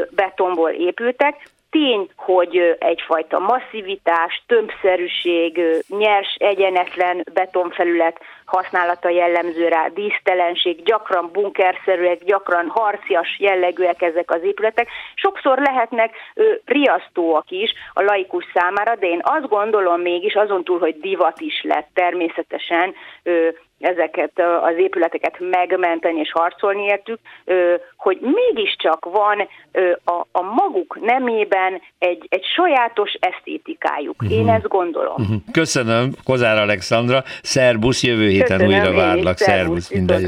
[0.10, 1.50] betonból épültek.
[1.70, 12.68] Tény, hogy egyfajta masszivitás, tömbszerűség, nyers, egyenetlen betonfelület használata jellemző rá, dísztelenség, gyakran bunkerszerűek, gyakran
[12.68, 14.88] harcias jellegűek ezek az épületek.
[15.16, 20.80] Sokszor lehetnek ö, riasztóak is a laikus számára, de én azt gondolom mégis, azon túl,
[20.80, 22.94] hogy divat is lett természetesen,
[23.24, 23.50] ö,
[23.82, 27.20] ezeket az épületeket megmenteni és harcolni értük,
[27.98, 29.48] hogy mégiscsak van
[30.04, 34.22] a, a maguk nemében egy, egy sajátos esztétikájuk.
[34.22, 34.38] Uh-huh.
[34.38, 35.16] Én ezt gondolom.
[35.18, 35.38] Uh-huh.
[35.52, 40.28] Köszönöm, Kozár Alexandra, szerbusz, jövő héten Köszönöm, újra várlak, szervusz, minden jó.